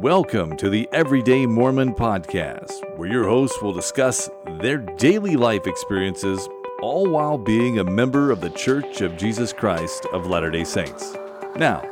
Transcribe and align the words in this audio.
Welcome 0.00 0.58
to 0.58 0.68
the 0.68 0.86
Everyday 0.92 1.46
Mormon 1.46 1.94
Podcast, 1.94 2.98
where 2.98 3.08
your 3.08 3.26
hosts 3.26 3.62
will 3.62 3.72
discuss 3.72 4.28
their 4.60 4.76
daily 4.76 5.36
life 5.36 5.66
experiences, 5.66 6.46
all 6.82 7.08
while 7.08 7.38
being 7.38 7.78
a 7.78 7.84
member 7.84 8.30
of 8.30 8.42
the 8.42 8.50
Church 8.50 9.00
of 9.00 9.16
Jesus 9.16 9.54
Christ 9.54 10.04
of 10.12 10.26
Latter 10.26 10.50
day 10.50 10.64
Saints. 10.64 11.16
Now, 11.56 11.82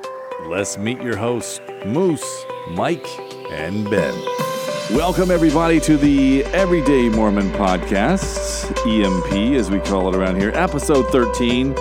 let's 0.48 0.76
meet 0.76 1.00
your 1.00 1.16
hosts, 1.16 1.62
Moose, 1.86 2.44
Mike, 2.72 3.06
and 3.50 3.88
Ben. 3.88 4.14
Welcome, 4.90 5.30
everybody, 5.30 5.80
to 5.80 5.96
the 5.96 6.44
Everyday 6.52 7.08
Mormon 7.08 7.48
Podcast, 7.52 8.70
EMP 8.86 9.58
as 9.58 9.70
we 9.70 9.78
call 9.80 10.10
it 10.10 10.14
around 10.14 10.36
here, 10.36 10.50
episode 10.54 11.10
13. 11.10 11.74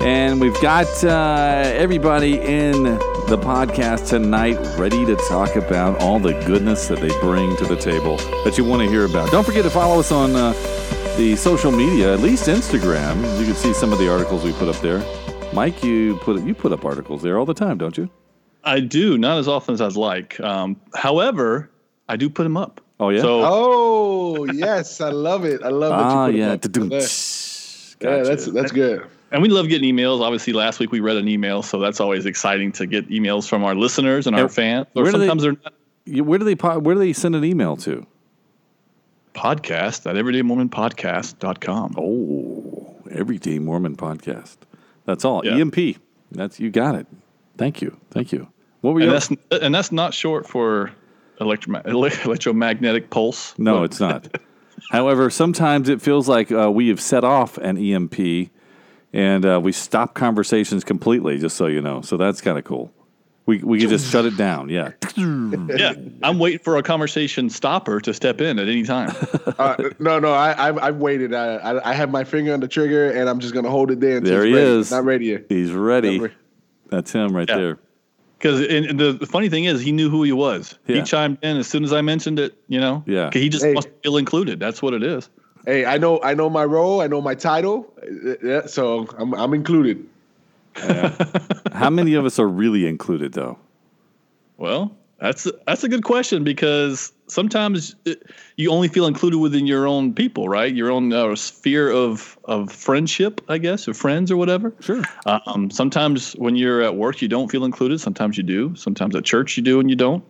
And 0.00 0.40
we've 0.40 0.60
got 0.60 1.04
uh, 1.04 1.62
everybody 1.72 2.40
in 2.40 2.98
the 3.26 3.36
podcast 3.36 4.08
tonight 4.08 4.56
ready 4.78 5.04
to 5.04 5.16
talk 5.28 5.56
about 5.56 6.00
all 6.00 6.20
the 6.20 6.32
goodness 6.44 6.86
that 6.86 7.00
they 7.00 7.08
bring 7.20 7.56
to 7.56 7.64
the 7.64 7.74
table 7.76 8.16
that 8.44 8.56
you 8.56 8.64
want 8.64 8.80
to 8.82 8.88
hear 8.88 9.04
about. 9.04 9.30
Don't 9.32 9.44
forget 9.44 9.64
to 9.64 9.70
follow 9.70 9.98
us 9.98 10.12
on 10.12 10.36
uh, 10.36 10.52
the 11.16 11.34
social 11.36 11.72
media, 11.72 12.14
at 12.14 12.20
least 12.20 12.46
Instagram. 12.46 13.16
You 13.40 13.44
can 13.46 13.54
see 13.56 13.72
some 13.72 13.92
of 13.92 13.98
the 13.98 14.08
articles 14.08 14.44
we 14.44 14.52
put 14.52 14.68
up 14.68 14.80
there. 14.80 15.02
Mike, 15.52 15.82
you 15.82 16.16
put 16.18 16.40
you 16.44 16.54
put 16.54 16.70
up 16.72 16.84
articles 16.84 17.20
there 17.22 17.36
all 17.38 17.44
the 17.46 17.54
time, 17.54 17.78
don't 17.78 17.98
you? 17.98 18.08
I 18.62 18.78
do, 18.80 19.18
not 19.18 19.38
as 19.38 19.48
often 19.48 19.74
as 19.74 19.80
I'd 19.80 19.96
like. 19.96 20.38
Um, 20.40 20.80
however, 20.94 21.70
I 22.08 22.16
do 22.16 22.30
put 22.30 22.44
them 22.44 22.56
up. 22.56 22.80
Oh 23.00 23.08
yeah. 23.08 23.22
So 23.22 23.42
Oh 23.44 24.44
yes, 24.52 25.00
I 25.00 25.10
love 25.10 25.44
it. 25.44 25.62
I 25.64 25.68
love 25.70 25.92
ah 25.92 26.26
that 26.26 26.32
you 26.32 26.38
yeah. 26.38 26.52
put 26.52 26.60
Da-dum. 26.72 26.92
it. 26.92 27.96
Yeah, 28.00 28.22
that's 28.22 28.46
that's 28.46 28.72
good. 28.72 29.06
And 29.36 29.42
we 29.42 29.50
love 29.50 29.68
getting 29.68 29.94
emails. 29.94 30.20
Obviously, 30.22 30.52
last 30.54 30.80
week 30.80 30.90
we 30.90 31.00
read 31.00 31.16
an 31.16 31.28
email, 31.28 31.62
so 31.62 31.78
that's 31.78 32.00
always 32.00 32.24
exciting 32.24 32.72
to 32.72 32.86
get 32.86 33.08
emails 33.10 33.46
from 33.46 33.64
our 33.64 33.74
listeners 33.74 34.26
and 34.26 34.34
our 34.34 34.42
And 34.44 34.52
fans. 34.52 34.86
Or 34.94 35.02
where 35.02 35.12
do 35.12 35.18
they- 35.18 35.26
sometimes 35.26 35.42
they're 35.42 35.52
not 35.62 35.72
where 36.24 36.38
do 36.38 36.44
they 36.44 36.54
where 36.54 36.94
do 36.94 36.98
they 37.00 37.12
send 37.12 37.34
an 37.36 37.44
email 37.44 37.76
to? 37.78 38.06
podcast 39.34 40.08
at 40.08 40.16
everydaymormonpodcast.com. 40.16 41.94
Oh, 41.98 42.96
Everyday 43.10 43.58
Mormon 43.58 43.94
Podcast. 43.96 44.56
That's 45.04 45.24
all. 45.24 45.44
Yeah. 45.44 45.56
EMP. 45.58 45.98
That's 46.32 46.58
you 46.58 46.70
got 46.70 46.94
it. 46.94 47.06
Thank 47.58 47.82
you. 47.82 47.96
Thank 48.10 48.32
you. 48.32 48.48
What 48.80 48.94
were 48.94 49.00
you? 49.00 49.06
And 49.06 49.14
that's 49.14 49.30
and 49.62 49.74
that's 49.74 49.92
not 49.92 50.14
short 50.14 50.48
for 50.48 50.90
electro, 51.40 51.80
electromagnetic 51.84 53.10
pulse. 53.10 53.54
No, 53.58 53.82
it's 53.84 54.00
not. 54.00 54.26
However, 54.90 55.28
sometimes 55.30 55.88
it 55.88 56.00
feels 56.00 56.28
like 56.28 56.50
uh, 56.52 56.70
we 56.70 56.88
have 56.88 57.00
set 57.00 57.24
off 57.24 57.58
an 57.58 57.76
EMP 57.76 58.50
and 59.12 59.44
uh, 59.46 59.60
we 59.62 59.72
stop 59.72 60.14
conversations 60.14 60.84
completely, 60.84 61.38
just 61.38 61.56
so 61.56 61.66
you 61.66 61.80
know. 61.80 62.00
So 62.02 62.16
that's 62.16 62.40
kind 62.40 62.58
of 62.58 62.64
cool. 62.64 62.92
We, 63.46 63.58
we 63.58 63.78
can 63.78 63.88
just 63.88 64.10
shut 64.10 64.24
it 64.24 64.36
down. 64.36 64.68
Yeah. 64.70 64.90
yeah. 65.16 65.92
I'm 66.24 66.40
waiting 66.40 66.58
for 66.58 66.78
a 66.78 66.82
conversation 66.82 67.48
stopper 67.48 68.00
to 68.00 68.12
step 68.12 68.40
in 68.40 68.58
at 68.58 68.68
any 68.68 68.82
time. 68.82 69.14
Uh, 69.58 69.74
no, 69.98 70.18
no, 70.18 70.32
I, 70.32 70.68
I've, 70.68 70.78
I've 70.78 70.96
waited. 70.96 71.32
I, 71.32 71.54
I, 71.54 71.90
I 71.90 71.94
have 71.94 72.10
my 72.10 72.24
finger 72.24 72.52
on 72.52 72.60
the 72.60 72.68
trigger, 72.68 73.10
and 73.12 73.26
I'm 73.26 73.38
just 73.38 73.54
gonna 73.54 73.70
hold 73.70 73.90
it 73.90 74.00
there. 74.00 74.18
Until 74.18 74.32
There 74.34 74.44
he 74.44 74.52
ready. 74.52 74.66
is. 74.66 74.90
Not 74.90 75.04
ready 75.04 75.26
yet. 75.26 75.44
He's 75.48 75.72
ready. 75.72 76.18
Re- 76.18 76.32
That's 76.90 77.10
him 77.12 77.34
right 77.34 77.48
Yeah. 77.48 77.56
there. 77.56 77.78
Because 78.38 78.60
and 78.66 79.00
the, 79.00 79.12
the 79.14 79.24
funny 79.24 79.48
thing 79.48 79.64
is, 79.64 79.80
he 79.80 79.92
knew 79.92 80.10
who 80.10 80.22
he 80.24 80.32
was. 80.32 80.78
Yeah. 80.86 80.96
He 80.96 81.02
chimed 81.02 81.38
in 81.42 81.56
as 81.56 81.66
soon 81.68 81.84
as 81.84 81.92
I 81.94 82.02
mentioned 82.02 82.38
it. 82.38 82.54
You 82.68 82.80
know, 82.80 83.02
Yeah. 83.06 83.30
He 83.32 83.48
just 83.48 83.64
Hey. 83.64 83.72
wants 83.72 83.86
to 83.86 83.92
feel 84.02 84.18
included. 84.18 84.60
That's 84.60 84.82
what 84.82 84.92
it 84.92 85.02
is. 85.02 85.30
Hey, 85.66 85.84
I 85.84 85.98
know, 85.98 86.22
I 86.22 86.34
know 86.34 86.48
my 86.48 86.64
role. 86.64 87.00
I 87.00 87.08
know 87.08 87.20
my 87.20 87.34
title. 87.34 87.92
Yeah, 88.42 88.66
so 88.66 89.08
I'm, 89.18 89.34
I'm 89.34 89.52
included. 89.52 90.06
How 91.72 91.90
many 91.90 92.14
of 92.14 92.24
us 92.24 92.38
are 92.38 92.48
really 92.48 92.86
included, 92.86 93.32
though? 93.32 93.58
Well, 94.58 94.96
that's 95.18 95.46
that's 95.66 95.82
a 95.82 95.88
good 95.88 96.04
question 96.04 96.44
because 96.44 97.12
sometimes 97.26 97.96
it, 98.04 98.22
you 98.56 98.70
only 98.70 98.88
feel 98.88 99.06
included 99.06 99.38
within 99.38 99.66
your 99.66 99.88
own 99.88 100.12
people, 100.12 100.48
right? 100.48 100.72
Your 100.74 100.90
own 100.90 101.12
uh, 101.12 101.34
sphere 101.34 101.90
of 101.90 102.38
of 102.44 102.70
friendship, 102.70 103.40
I 103.48 103.58
guess, 103.58 103.88
or 103.88 103.94
friends 103.94 104.30
or 104.30 104.36
whatever. 104.36 104.74
Sure. 104.80 105.02
Um, 105.24 105.70
sometimes 105.70 106.32
when 106.34 106.54
you're 106.56 106.82
at 106.82 106.96
work, 106.96 107.22
you 107.22 107.28
don't 107.28 107.50
feel 107.50 107.64
included. 107.64 108.00
Sometimes 108.00 108.36
you 108.36 108.42
do. 108.42 108.74
Sometimes 108.76 109.16
at 109.16 109.24
church, 109.24 109.56
you 109.56 109.62
do 109.62 109.80
and 109.80 109.88
you 109.90 109.96
don't. 109.96 110.22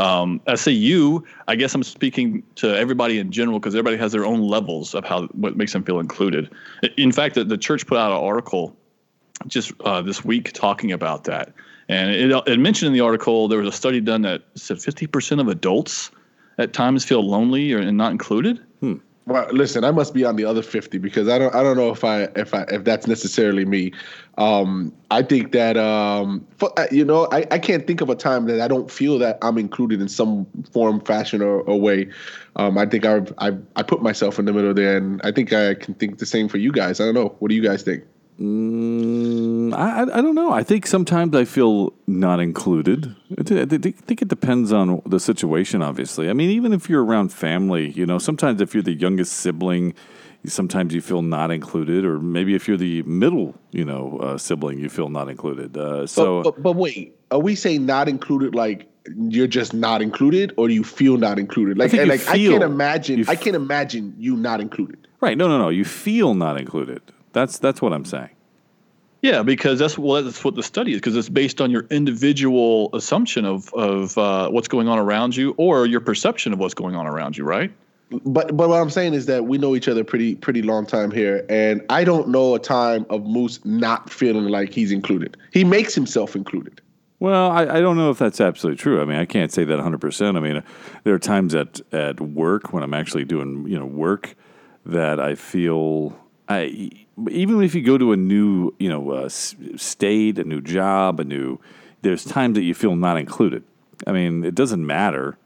Um, 0.00 0.40
I 0.46 0.54
say 0.54 0.72
you. 0.72 1.24
I 1.46 1.56
guess 1.56 1.74
I'm 1.74 1.82
speaking 1.82 2.42
to 2.56 2.74
everybody 2.74 3.18
in 3.18 3.30
general 3.30 3.58
because 3.58 3.74
everybody 3.74 3.98
has 3.98 4.12
their 4.12 4.24
own 4.24 4.40
levels 4.40 4.94
of 4.94 5.04
how 5.04 5.26
what 5.28 5.58
makes 5.58 5.74
them 5.74 5.84
feel 5.84 6.00
included. 6.00 6.50
In 6.96 7.12
fact, 7.12 7.34
the, 7.34 7.44
the 7.44 7.58
church 7.58 7.86
put 7.86 7.98
out 7.98 8.10
an 8.10 8.16
article 8.16 8.74
just 9.46 9.72
uh, 9.84 10.00
this 10.00 10.24
week 10.24 10.52
talking 10.54 10.90
about 10.92 11.24
that, 11.24 11.52
and 11.88 12.10
it, 12.12 12.30
it 12.46 12.58
mentioned 12.58 12.86
in 12.86 12.92
the 12.94 13.00
article 13.00 13.46
there 13.46 13.58
was 13.58 13.68
a 13.68 13.76
study 13.76 14.00
done 14.00 14.22
that 14.22 14.42
said 14.54 14.78
50% 14.78 15.38
of 15.38 15.48
adults 15.48 16.10
at 16.56 16.72
times 16.72 17.04
feel 17.04 17.22
lonely 17.22 17.72
or 17.74 17.78
and 17.78 17.98
not 17.98 18.12
included. 18.12 18.58
Well, 19.30 19.46
listen, 19.52 19.84
I 19.84 19.92
must 19.92 20.12
be 20.12 20.24
on 20.24 20.34
the 20.34 20.44
other 20.44 20.60
fifty 20.60 20.98
because 20.98 21.28
I 21.28 21.38
don't 21.38 21.54
I 21.54 21.62
don't 21.62 21.76
know 21.76 21.90
if 21.90 22.02
I 22.02 22.22
if 22.34 22.52
I 22.52 22.62
if 22.62 22.82
that's 22.82 23.06
necessarily 23.06 23.64
me. 23.64 23.92
Um, 24.38 24.92
I 25.12 25.22
think 25.22 25.52
that 25.52 25.76
um, 25.76 26.44
for, 26.56 26.76
uh, 26.76 26.88
you 26.90 27.04
know 27.04 27.28
I, 27.30 27.46
I 27.52 27.60
can't 27.60 27.86
think 27.86 28.00
of 28.00 28.10
a 28.10 28.16
time 28.16 28.46
that 28.46 28.60
I 28.60 28.66
don't 28.66 28.90
feel 28.90 29.20
that 29.20 29.38
I'm 29.40 29.56
included 29.56 30.00
in 30.00 30.08
some 30.08 30.48
form, 30.72 31.00
fashion, 31.02 31.42
or, 31.42 31.60
or 31.60 31.80
way. 31.80 32.10
Um, 32.56 32.76
I 32.76 32.86
think 32.86 33.04
I've, 33.06 33.32
I've 33.38 33.62
I 33.76 33.84
put 33.84 34.02
myself 34.02 34.40
in 34.40 34.46
the 34.46 34.52
middle 34.52 34.74
there, 34.74 34.96
and 34.96 35.20
I 35.22 35.30
think 35.30 35.52
I 35.52 35.74
can 35.74 35.94
think 35.94 36.18
the 36.18 36.26
same 36.26 36.48
for 36.48 36.58
you 36.58 36.72
guys. 36.72 36.98
I 36.98 37.04
don't 37.04 37.14
know. 37.14 37.36
What 37.38 37.50
do 37.50 37.54
you 37.54 37.62
guys 37.62 37.84
think? 37.84 38.02
Mm, 38.40 39.74
I, 39.74 40.00
I 40.00 40.18
I 40.18 40.20
don't 40.22 40.34
know. 40.34 40.52
I 40.52 40.62
think 40.62 40.86
sometimes 40.86 41.34
I 41.36 41.44
feel 41.44 41.92
not 42.06 42.40
included. 42.40 43.14
I 43.38 43.42
thi- 43.42 43.60
I 43.60 43.64
thi- 43.66 43.92
think 43.92 44.22
it 44.22 44.28
depends 44.28 44.72
on 44.72 45.02
the 45.06 45.20
situation. 45.20 45.82
Obviously, 45.82 46.30
I 46.30 46.32
mean, 46.32 46.50
even 46.50 46.72
if 46.72 46.88
you're 46.88 47.04
around 47.04 47.32
family, 47.32 47.90
you 47.90 48.06
know, 48.06 48.18
sometimes 48.18 48.60
if 48.60 48.74
you're 48.74 48.82
the 48.82 48.94
youngest 48.94 49.32
sibling, 49.34 49.94
sometimes 50.46 50.94
you 50.94 51.00
feel 51.02 51.22
not 51.22 51.50
included, 51.50 52.04
or 52.04 52.18
maybe 52.18 52.54
if 52.54 52.66
you're 52.66 52.76
the 52.78 53.02
middle, 53.02 53.54
you 53.72 53.84
know, 53.84 54.18
uh, 54.22 54.38
sibling, 54.38 54.78
you 54.78 54.88
feel 54.88 55.08
not 55.10 55.28
included. 55.28 55.76
Uh, 55.76 56.06
so 56.06 56.42
but, 56.42 56.54
but 56.56 56.62
but 56.62 56.76
wait, 56.76 57.14
are 57.30 57.38
we 57.40 57.54
saying 57.54 57.86
not 57.86 58.08
included 58.08 58.54
like? 58.54 58.86
You're 59.16 59.46
just 59.46 59.72
not 59.72 60.02
included, 60.02 60.52
or 60.58 60.68
you 60.68 60.84
feel 60.84 61.16
not 61.16 61.38
included? 61.38 61.78
Like, 61.78 61.90
you 61.92 62.04
like 62.04 62.28
I 62.28 62.36
can't 62.36 62.62
imagine. 62.62 63.18
you 63.20 63.24
I 63.28 63.32
f- 63.32 63.40
can't 63.40 63.56
imagine 63.56 64.14
you 64.18 64.36
not 64.36 64.60
included. 64.60 65.08
right, 65.22 65.36
no, 65.38 65.48
no, 65.48 65.56
no, 65.58 65.68
you 65.70 65.84
feel 65.86 66.34
not 66.34 66.60
included. 66.60 67.00
That's 67.32 67.58
that's 67.58 67.80
what 67.80 67.92
I'm 67.92 68.04
saying. 68.04 68.30
Yeah, 69.22 69.42
because 69.42 69.78
that's 69.78 69.98
well, 69.98 70.22
that's 70.22 70.42
what 70.42 70.54
the 70.54 70.62
study 70.62 70.92
is. 70.92 70.98
Because 70.98 71.16
it's 71.16 71.28
based 71.28 71.60
on 71.60 71.70
your 71.70 71.86
individual 71.90 72.90
assumption 72.94 73.44
of 73.44 73.72
of 73.74 74.16
uh, 74.16 74.48
what's 74.48 74.68
going 74.68 74.88
on 74.88 74.98
around 74.98 75.36
you, 75.36 75.54
or 75.58 75.86
your 75.86 76.00
perception 76.00 76.52
of 76.52 76.58
what's 76.58 76.74
going 76.74 76.94
on 76.94 77.06
around 77.06 77.36
you, 77.36 77.44
right? 77.44 77.70
But 78.24 78.56
but 78.56 78.68
what 78.68 78.80
I'm 78.80 78.90
saying 78.90 79.14
is 79.14 79.26
that 79.26 79.44
we 79.44 79.58
know 79.58 79.76
each 79.76 79.88
other 79.88 80.04
pretty 80.04 80.36
pretty 80.36 80.62
long 80.62 80.86
time 80.86 81.10
here, 81.10 81.44
and 81.48 81.82
I 81.90 82.02
don't 82.02 82.28
know 82.28 82.54
a 82.54 82.58
time 82.58 83.04
of 83.10 83.26
Moose 83.26 83.60
not 83.64 84.10
feeling 84.10 84.46
like 84.46 84.72
he's 84.72 84.90
included. 84.90 85.36
He 85.52 85.64
makes 85.64 85.94
himself 85.94 86.34
included. 86.34 86.80
Well, 87.20 87.50
I, 87.50 87.62
I 87.64 87.80
don't 87.80 87.98
know 87.98 88.10
if 88.10 88.18
that's 88.18 88.40
absolutely 88.40 88.78
true. 88.78 89.02
I 89.02 89.04
mean, 89.04 89.18
I 89.18 89.26
can't 89.26 89.52
say 89.52 89.62
that 89.64 89.78
100%. 89.78 90.36
I 90.38 90.40
mean, 90.40 90.56
uh, 90.56 90.62
there 91.04 91.12
are 91.12 91.18
times 91.18 91.54
at, 91.54 91.78
at 91.92 92.18
work 92.18 92.72
when 92.72 92.82
I'm 92.82 92.94
actually 92.94 93.26
doing, 93.26 93.66
you 93.68 93.78
know, 93.78 93.84
work 93.84 94.34
that 94.86 95.20
I 95.20 95.34
feel 95.34 96.16
I 96.50 96.90
even 97.30 97.62
if 97.62 97.74
you 97.74 97.82
go 97.82 97.96
to 97.96 98.12
a 98.12 98.16
new, 98.16 98.74
you 98.78 98.88
know, 98.88 99.10
uh, 99.10 99.28
state, 99.28 100.38
a 100.38 100.44
new 100.44 100.60
job, 100.60 101.20
a 101.20 101.24
new 101.24 101.60
there's 102.02 102.24
times 102.24 102.54
that 102.56 102.62
you 102.62 102.74
feel 102.74 102.96
not 102.96 103.16
included. 103.16 103.62
I 104.06 104.12
mean, 104.12 104.44
it 104.44 104.54
doesn't 104.54 104.84
matter 104.84 105.38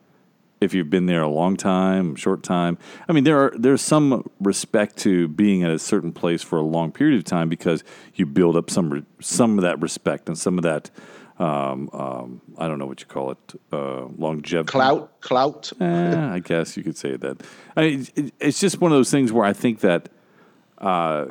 if 0.60 0.72
you've 0.72 0.88
been 0.88 1.06
there 1.06 1.22
a 1.22 1.28
long 1.28 1.56
time, 1.56 2.14
short 2.16 2.42
time. 2.42 2.78
I 3.06 3.12
mean, 3.12 3.24
there 3.24 3.38
are 3.38 3.52
there's 3.56 3.82
some 3.82 4.28
respect 4.40 4.96
to 4.98 5.28
being 5.28 5.62
at 5.62 5.70
a 5.70 5.78
certain 5.78 6.12
place 6.12 6.42
for 6.42 6.58
a 6.58 6.62
long 6.62 6.90
period 6.90 7.18
of 7.18 7.24
time 7.24 7.48
because 7.48 7.84
you 8.14 8.24
build 8.24 8.56
up 8.56 8.70
some 8.70 9.06
some 9.20 9.58
of 9.58 9.62
that 9.62 9.80
respect 9.80 10.28
and 10.28 10.38
some 10.38 10.56
of 10.58 10.62
that 10.64 10.90
um, 11.38 11.90
um, 11.92 12.40
I 12.56 12.68
don't 12.68 12.78
know 12.78 12.86
what 12.86 13.00
you 13.00 13.06
call 13.06 13.32
it 13.32 13.60
uh, 13.72 14.06
longevity. 14.16 14.70
Clout, 14.70 15.20
clout. 15.20 15.72
Eh, 15.80 16.16
I 16.16 16.38
guess 16.38 16.76
you 16.76 16.84
could 16.84 16.96
say 16.96 17.16
that. 17.16 17.42
I 17.76 17.80
mean, 17.82 18.06
it, 18.14 18.34
it's 18.38 18.60
just 18.60 18.80
one 18.80 18.92
of 18.92 18.96
those 18.96 19.10
things 19.10 19.32
where 19.32 19.44
I 19.44 19.52
think 19.52 19.80
that 19.80 20.08
uh, 20.84 21.26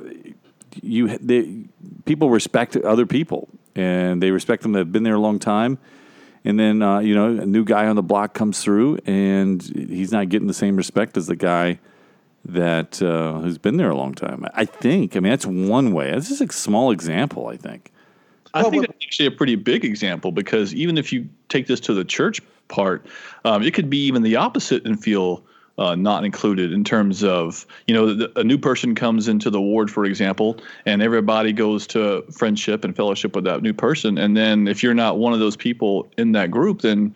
you 0.82 1.18
they, 1.20 1.66
people 2.06 2.30
respect 2.30 2.76
other 2.76 3.06
people 3.06 3.48
and 3.76 4.22
they 4.22 4.32
respect 4.32 4.64
them 4.64 4.72
that 4.74 4.80
have 4.80 4.92
been 4.92 5.04
there 5.04 5.16
a 5.16 5.20
long 5.20 5.40
time. 5.40 5.78
And 6.44 6.60
then 6.60 6.82
uh, 6.82 7.00
you 7.00 7.16
know 7.16 7.28
a 7.28 7.46
new 7.46 7.64
guy 7.64 7.88
on 7.88 7.96
the 7.96 8.04
block 8.04 8.34
comes 8.34 8.62
through 8.62 8.98
and 9.06 9.62
he's 9.62 10.12
not 10.12 10.30
getting 10.30 10.48
the 10.48 10.54
same 10.54 10.76
respect 10.76 11.16
as 11.16 11.28
the 11.28 11.36
guy 11.36 11.80
that 12.46 13.02
uh, 13.02 13.40
who's 13.40 13.58
been 13.58 13.78
there 13.78 13.90
a 13.90 13.96
long 13.96 14.14
time. 14.14 14.46
I 14.54 14.66
think. 14.66 15.16
I 15.16 15.20
mean, 15.20 15.30
that's 15.30 15.46
one 15.46 15.94
way. 15.94 16.10
It's 16.10 16.28
just 16.28 16.42
a 16.42 16.52
small 16.52 16.92
example. 16.92 17.48
I 17.48 17.56
think. 17.56 17.92
I 18.54 18.64
think 18.64 18.84
but- 18.84 18.92
that's 18.92 19.06
actually 19.06 19.28
a 19.28 19.32
pretty 19.32 19.56
big 19.56 19.86
example 19.86 20.32
because 20.32 20.74
even 20.74 20.98
if 20.98 21.14
you 21.14 21.30
take 21.50 21.68
this 21.68 21.80
to 21.82 21.94
the 21.94 22.04
church 22.04 22.42
part, 22.68 23.06
um, 23.46 23.64
it 23.64 23.74
could 23.74 23.90
be 23.90 24.06
even 24.06 24.24
the 24.24 24.36
opposite 24.36 24.86
and 24.86 25.02
feel 25.02 25.44
uh, 25.78 25.96
not 25.96 26.24
included 26.24 26.72
in 26.72 26.84
terms 26.84 27.24
of 27.24 27.66
you 27.88 27.94
know 27.94 28.14
the, 28.14 28.40
a 28.40 28.44
new 28.44 28.58
person 28.58 28.96
comes 28.96 29.28
into 29.28 29.50
the 29.50 29.62
ward, 29.62 29.90
for 29.90 30.06
example, 30.06 30.58
and 30.86 31.02
everybody 31.02 31.52
goes 31.52 31.88
to 31.88 32.24
friendship 32.32 32.84
and 32.84 32.96
fellowship 32.96 33.36
with 33.36 33.44
that 33.46 33.62
new 33.62 33.74
person, 33.74 34.18
and 34.18 34.38
then 34.38 34.68
if 34.68 34.84
you're 34.84 34.94
not 34.94 35.18
one 35.18 35.34
of 35.34 35.40
those 35.40 35.56
people 35.56 36.10
in 36.18 36.32
that 36.34 36.52
group, 36.52 36.82
then 36.82 37.16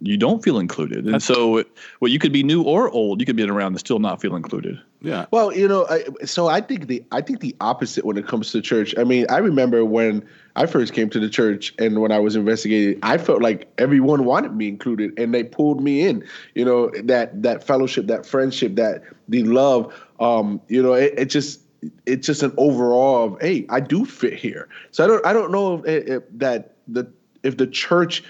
you 0.00 0.16
don't 0.16 0.42
feel 0.42 0.58
included. 0.58 1.06
And 1.06 1.22
so, 1.22 1.64
well, 2.00 2.10
you 2.10 2.18
could 2.18 2.32
be 2.32 2.42
new 2.42 2.62
or 2.62 2.90
old. 2.90 3.20
You 3.20 3.26
could 3.26 3.36
be 3.36 3.42
around 3.42 3.72
and 3.72 3.80
still 3.80 3.98
not 3.98 4.20
feel 4.20 4.36
included. 4.36 4.80
Yeah. 5.04 5.26
Well, 5.30 5.54
you 5.54 5.68
know, 5.68 5.86
I, 5.88 6.04
so 6.24 6.48
I 6.48 6.62
think 6.62 6.86
the 6.86 7.04
I 7.12 7.20
think 7.20 7.40
the 7.40 7.54
opposite 7.60 8.06
when 8.06 8.16
it 8.16 8.26
comes 8.26 8.50
to 8.52 8.62
church. 8.62 8.94
I 8.96 9.04
mean, 9.04 9.26
I 9.28 9.36
remember 9.36 9.84
when 9.84 10.26
I 10.56 10.64
first 10.64 10.94
came 10.94 11.10
to 11.10 11.20
the 11.20 11.28
church 11.28 11.74
and 11.78 12.00
when 12.00 12.10
I 12.10 12.18
was 12.18 12.36
investigating, 12.36 12.98
I 13.02 13.18
felt 13.18 13.42
like 13.42 13.70
everyone 13.76 14.24
wanted 14.24 14.56
me 14.56 14.66
included, 14.66 15.12
and 15.18 15.34
they 15.34 15.44
pulled 15.44 15.82
me 15.82 16.06
in. 16.06 16.24
You 16.54 16.64
know, 16.64 16.90
that 17.04 17.42
that 17.42 17.62
fellowship, 17.62 18.06
that 18.06 18.24
friendship, 18.24 18.76
that 18.76 19.02
the 19.28 19.44
love. 19.44 19.94
Um, 20.20 20.62
you 20.68 20.82
know, 20.82 20.94
it, 20.94 21.12
it 21.18 21.26
just 21.26 21.60
it's 22.06 22.26
just 22.26 22.42
an 22.42 22.54
overall 22.56 23.26
of 23.26 23.40
hey, 23.42 23.66
I 23.68 23.80
do 23.80 24.06
fit 24.06 24.34
here. 24.34 24.70
So 24.90 25.04
I 25.04 25.06
don't 25.06 25.26
I 25.26 25.32
don't 25.34 25.52
know 25.52 25.84
if, 25.84 26.08
if 26.08 26.22
that 26.38 26.76
the 26.88 27.06
if 27.42 27.58
the 27.58 27.66
church 27.66 28.24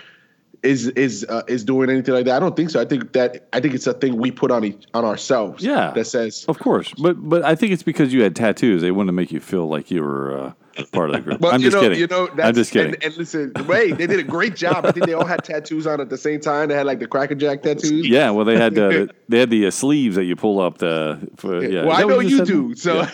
is 0.64 0.88
is 0.88 1.24
uh, 1.28 1.42
is 1.46 1.64
doing 1.64 1.90
anything 1.90 2.14
like 2.14 2.24
that. 2.24 2.36
I 2.36 2.40
don't 2.40 2.56
think 2.56 2.70
so. 2.70 2.80
I 2.80 2.84
think 2.84 3.12
that 3.12 3.46
I 3.52 3.60
think 3.60 3.74
it's 3.74 3.86
a 3.86 3.94
thing 3.94 4.16
we 4.16 4.30
put 4.30 4.50
on 4.50 4.64
each, 4.64 4.84
on 4.94 5.04
ourselves. 5.04 5.62
Yeah. 5.62 5.92
that 5.92 6.06
says. 6.06 6.44
Of 6.48 6.58
course, 6.58 6.92
but 6.94 7.14
but 7.28 7.44
I 7.44 7.54
think 7.54 7.72
it's 7.72 7.82
because 7.82 8.12
you 8.12 8.22
had 8.22 8.34
tattoos. 8.34 8.82
They 8.82 8.90
wanted 8.90 9.08
to 9.08 9.12
make 9.12 9.30
you 9.30 9.40
feel 9.40 9.68
like 9.68 9.90
you 9.90 10.02
were 10.02 10.36
uh, 10.36 10.84
part 10.92 11.10
of 11.10 11.16
the 11.16 11.22
group. 11.22 11.40
Well, 11.44 11.52
I'm 11.52 11.60
you 11.60 11.66
just 11.66 11.74
know, 11.74 11.82
kidding. 11.82 11.98
You 11.98 12.06
know, 12.06 12.26
that's, 12.28 12.48
I'm 12.48 12.54
just 12.54 12.72
kidding. 12.72 12.94
And, 12.94 13.04
and 13.04 13.16
listen, 13.16 13.52
wait, 13.66 13.98
they 13.98 14.06
did 14.06 14.18
a 14.18 14.24
great 14.24 14.56
job. 14.56 14.86
I 14.86 14.92
think 14.92 15.06
they 15.06 15.12
all 15.12 15.26
had 15.26 15.44
tattoos 15.44 15.86
on 15.86 16.00
at 16.00 16.08
the 16.08 16.16
same 16.16 16.40
time. 16.40 16.68
They 16.68 16.74
had 16.74 16.86
like 16.86 17.00
the 17.00 17.06
Cracker 17.06 17.34
Jack 17.34 17.62
tattoos. 17.62 18.08
yeah, 18.08 18.30
well, 18.30 18.44
they 18.44 18.56
had 18.56 18.78
uh, 18.78 19.06
they 19.28 19.38
had 19.38 19.50
the 19.50 19.66
uh, 19.66 19.70
sleeves 19.70 20.16
that 20.16 20.24
you 20.24 20.36
pull 20.36 20.60
up. 20.60 20.78
The 20.78 21.28
for, 21.36 21.62
yeah. 21.62 21.84
Well, 21.84 21.98
Is 21.98 22.04
I 22.04 22.08
know 22.08 22.20
you 22.20 22.44
do. 22.44 22.74
So 22.74 23.06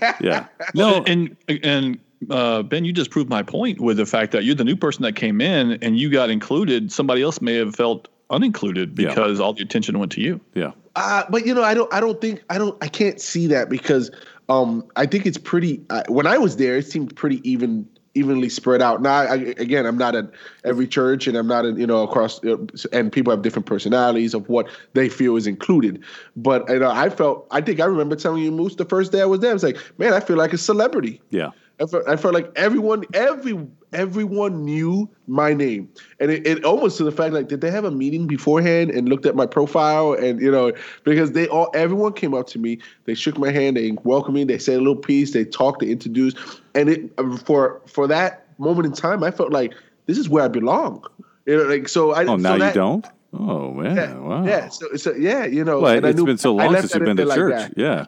Yeah. 0.00 0.16
yeah. 0.20 0.46
No, 0.74 1.02
and 1.04 1.36
and 1.48 1.98
uh, 2.30 2.62
Ben, 2.62 2.84
you 2.84 2.92
just 2.92 3.10
proved 3.10 3.28
my 3.28 3.42
point 3.42 3.80
with 3.80 3.96
the 3.96 4.06
fact 4.06 4.32
that 4.32 4.44
you're 4.44 4.54
the 4.54 4.64
new 4.64 4.76
person 4.76 5.02
that 5.02 5.14
came 5.16 5.40
in 5.40 5.72
and 5.82 5.98
you 5.98 6.10
got 6.10 6.30
included. 6.30 6.92
Somebody 6.92 7.22
else 7.22 7.40
may 7.40 7.54
have 7.54 7.74
felt 7.74 8.08
unincluded 8.30 8.98
Yeah. 8.98 9.08
because 9.08 9.40
all 9.40 9.52
the 9.52 9.62
attention 9.62 9.98
went 9.98 10.12
to 10.12 10.20
you. 10.20 10.40
yeah. 10.54 10.72
Uh, 10.94 11.24
but 11.30 11.46
you 11.46 11.54
know, 11.54 11.62
I 11.62 11.72
don't. 11.72 11.92
I 11.94 12.00
don't 12.00 12.20
think. 12.20 12.42
I 12.50 12.58
don't. 12.58 12.76
I 12.84 12.88
can't 12.88 13.18
see 13.18 13.46
that 13.46 13.70
because 13.70 14.10
um, 14.50 14.84
I 14.96 15.06
think 15.06 15.24
it's 15.24 15.38
pretty. 15.38 15.80
Uh, 15.88 16.02
when 16.08 16.26
I 16.26 16.36
was 16.36 16.56
there, 16.58 16.76
it 16.76 16.86
seemed 16.86 17.16
pretty 17.16 17.40
even, 17.50 17.88
evenly 18.14 18.50
spread 18.50 18.82
out. 18.82 19.00
Now, 19.00 19.20
I, 19.20 19.36
again, 19.56 19.86
I'm 19.86 19.96
not 19.96 20.14
at 20.14 20.26
every 20.64 20.86
church, 20.86 21.26
and 21.26 21.34
I'm 21.34 21.46
not 21.46 21.64
in, 21.64 21.78
you 21.78 21.86
know 21.86 22.02
across. 22.02 22.44
Uh, 22.44 22.58
and 22.92 23.10
people 23.10 23.30
have 23.30 23.40
different 23.40 23.64
personalities 23.64 24.34
of 24.34 24.46
what 24.50 24.68
they 24.92 25.08
feel 25.08 25.34
is 25.36 25.46
included. 25.46 26.02
But 26.36 26.68
you 26.68 26.80
know, 26.80 26.90
I 26.90 27.08
felt. 27.08 27.46
I 27.52 27.62
think 27.62 27.80
I 27.80 27.86
remember 27.86 28.14
telling 28.14 28.42
you, 28.42 28.50
Moose, 28.50 28.74
the 28.76 28.84
first 28.84 29.12
day 29.12 29.22
I 29.22 29.24
was 29.24 29.40
there, 29.40 29.52
I 29.52 29.54
was 29.54 29.62
like, 29.62 29.78
man, 29.96 30.12
I 30.12 30.20
feel 30.20 30.36
like 30.36 30.52
a 30.52 30.58
celebrity. 30.58 31.22
Yeah. 31.30 31.52
I 31.80 31.86
felt, 31.86 32.08
I 32.08 32.16
felt 32.16 32.34
like 32.34 32.50
everyone, 32.56 33.04
every 33.14 33.58
everyone 33.92 34.64
knew 34.64 35.08
my 35.26 35.52
name, 35.52 35.88
and 36.20 36.30
it, 36.30 36.46
it 36.46 36.64
almost 36.64 36.96
to 36.98 37.04
the 37.04 37.12
fact 37.12 37.34
like, 37.34 37.48
did 37.48 37.60
they 37.60 37.70
have 37.70 37.84
a 37.84 37.90
meeting 37.90 38.26
beforehand 38.26 38.90
and 38.90 39.08
looked 39.08 39.26
at 39.26 39.34
my 39.34 39.46
profile, 39.46 40.12
and 40.12 40.40
you 40.40 40.50
know, 40.50 40.72
because 41.04 41.32
they 41.32 41.48
all, 41.48 41.70
everyone 41.74 42.12
came 42.12 42.34
up 42.34 42.46
to 42.48 42.58
me, 42.58 42.78
they 43.04 43.14
shook 43.14 43.38
my 43.38 43.50
hand, 43.50 43.76
they 43.76 43.92
welcomed 44.04 44.34
me, 44.34 44.44
they 44.44 44.58
said 44.58 44.76
a 44.76 44.78
little 44.78 44.96
piece, 44.96 45.32
they 45.32 45.44
talked, 45.44 45.80
they 45.80 45.90
introduced, 45.90 46.36
and 46.74 46.88
it 46.88 47.12
uh, 47.18 47.36
for 47.38 47.80
for 47.86 48.06
that 48.06 48.46
moment 48.58 48.86
in 48.86 48.92
time, 48.92 49.22
I 49.24 49.30
felt 49.30 49.52
like 49.52 49.74
this 50.06 50.18
is 50.18 50.28
where 50.28 50.44
I 50.44 50.48
belong, 50.48 51.04
you 51.46 51.56
know, 51.56 51.64
like 51.64 51.88
so. 51.88 52.12
I 52.12 52.22
Oh, 52.22 52.26
so 52.26 52.36
now 52.36 52.54
you 52.54 52.72
don't. 52.72 53.06
Oh 53.34 53.72
man. 53.72 53.96
Yeah, 53.96 54.14
wow. 54.18 54.44
yeah, 54.44 54.68
so, 54.68 54.94
so 54.96 55.12
yeah, 55.14 55.44
you 55.46 55.64
know, 55.64 55.80
Well, 55.80 55.96
and 55.96 56.04
I 56.04 56.10
it's 56.10 56.18
knew- 56.18 56.26
been 56.26 56.36
so 56.38 56.54
long 56.54 56.74
since 56.76 56.94
you've 56.94 57.04
been 57.04 57.16
to 57.16 57.24
church. 57.34 57.52
like 57.62 57.72
yeah. 57.76 58.04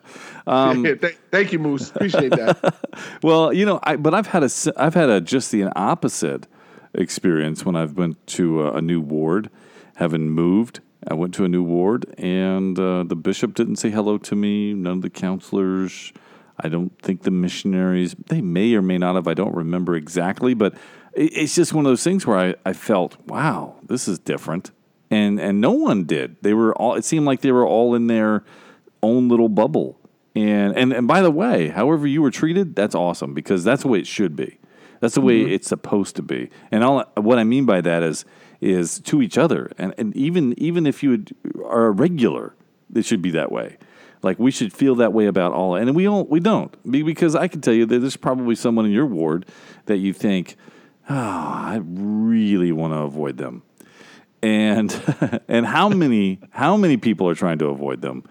Um. 0.47 0.85
Thank- 0.85 1.19
thank 1.31 1.53
you, 1.53 1.59
Moose. 1.59 1.91
Appreciate 1.91 2.31
that. 2.31 2.75
Well, 3.23 3.53
you 3.53 3.65
know, 3.65 3.81
I, 3.83 3.97
but 3.97 4.13
I've 4.15 4.27
had 4.27 4.43
a 4.45 4.51
I've 4.77 4.95
had 4.95 5.09
a 5.09 5.21
just 5.21 5.51
the 5.51 5.65
opposite 5.77 6.47
experience 6.93 7.65
when 7.65 7.75
I've 7.77 7.95
been 7.95 8.17
to 8.27 8.63
a, 8.67 8.75
a 8.75 8.83
new 8.83 9.01
ward, 9.01 9.51
having 9.97 10.29
moved. 10.31 10.81
I 11.09 11.15
went 11.15 11.35
to 11.35 11.45
a 11.45 11.49
new 11.49 11.63
ward, 11.63 12.07
and 12.19 12.79
uh, 12.79 13.03
the 13.05 13.17
bishop 13.17 13.55
didn't 13.55 13.77
say 13.77 13.91
hello 13.91 14.17
to 14.19 14.35
me. 14.37 14.75
None 14.75 14.97
of 14.99 15.03
the 15.03 15.11
counselors. 15.11 16.13
I 16.61 16.69
don't 16.69 16.97
think 17.01 17.23
the 17.23 17.31
missionaries. 17.31 18.15
They 18.29 18.41
may 18.41 18.75
or 18.75 18.83
may 18.83 18.99
not 18.99 19.15
have. 19.17 19.27
I 19.27 19.35
don't 19.35 19.55
remember 19.55 19.97
exactly, 19.97 20.55
but 20.55 20.75
it, 21.15 21.33
it's 21.37 21.55
just 21.55 21.73
one 21.75 21.85
of 21.85 21.91
those 21.91 22.05
things 22.05 22.27
where 22.27 22.39
I, 22.39 22.55
I 22.65 22.73
felt, 22.75 23.17
wow, 23.27 23.77
this 23.87 24.07
is 24.09 24.19
different, 24.19 24.71
and 25.15 25.41
and 25.41 25.61
no 25.61 25.71
one 25.71 26.05
did. 26.05 26.37
They 26.43 26.55
were 26.55 26.75
all. 26.75 26.95
It 26.95 27.05
seemed 27.05 27.25
like 27.25 27.41
they 27.41 27.53
were 27.53 27.67
all 27.67 27.95
in 27.95 28.09
their 28.09 28.45
own 29.03 29.29
little 29.29 29.49
bubble. 29.49 29.99
And, 30.35 30.77
and 30.77 30.93
and 30.93 31.07
by 31.07 31.23
the 31.23 31.31
way, 31.31 31.69
however 31.69 32.07
you 32.07 32.21
were 32.21 32.33
treated, 32.33 32.75
that's 32.75 32.95
awesome 32.95 33.35
because 33.35 33.63
that's 33.63 33.83
the 33.83 33.89
way 33.89 34.01
it 34.01 34.07
should 34.07 34.35
be. 34.35 34.59
That's 35.01 35.15
the 35.15 35.21
way 35.21 35.43
mm-hmm. 35.43 35.53
it's 35.53 35.69
supposed 35.69 36.17
to 36.17 36.23
be. 36.23 36.51
And 36.73 36.83
all 36.83 37.05
what 37.17 37.39
I 37.39 37.45
mean 37.45 37.67
by 37.67 37.81
that 37.83 38.03
is 38.03 38.25
is 38.61 38.99
to 39.01 39.23
each 39.23 39.39
other. 39.39 39.71
And 39.79 39.95
and 39.97 40.17
even 40.17 40.59
even 40.59 40.87
if 40.87 41.03
you 41.03 41.11
would, 41.11 41.37
are 41.65 41.87
a 41.87 41.91
regular, 41.93 42.57
it 42.93 43.05
should 43.05 43.23
be 43.23 43.31
that 43.33 43.53
way. 43.53 43.77
Like 44.23 44.39
we 44.41 44.51
should 44.51 44.73
feel 44.73 44.97
that 44.97 45.13
way 45.13 45.27
about 45.27 45.53
all. 45.53 45.77
And 45.77 45.95
we 45.95 46.09
all 46.09 46.25
we 46.25 46.41
don't 46.41 46.75
because 46.91 47.37
I 47.37 47.47
can 47.47 47.61
tell 47.61 47.75
you 47.75 47.87
that 47.87 47.99
there's 48.01 48.17
probably 48.17 48.57
someone 48.57 48.87
in 48.87 48.91
your 48.91 49.07
ward 49.07 49.47
that 49.87 49.99
you 49.99 50.13
think, 50.13 50.57
oh, 51.09 51.15
I 51.15 51.81
really 51.85 52.73
want 52.73 52.95
to 52.95 52.99
avoid 52.99 53.37
them 53.37 53.63
and 54.45 55.41
and 55.49 55.67
how 55.67 55.89
many 55.89 56.39
how 56.51 56.77
many 56.77 56.97
people 56.97 57.29
are 57.29 57.35
trying 57.35 57.59
to 57.59 57.67
avoid 57.67 58.03
them 58.03 58.23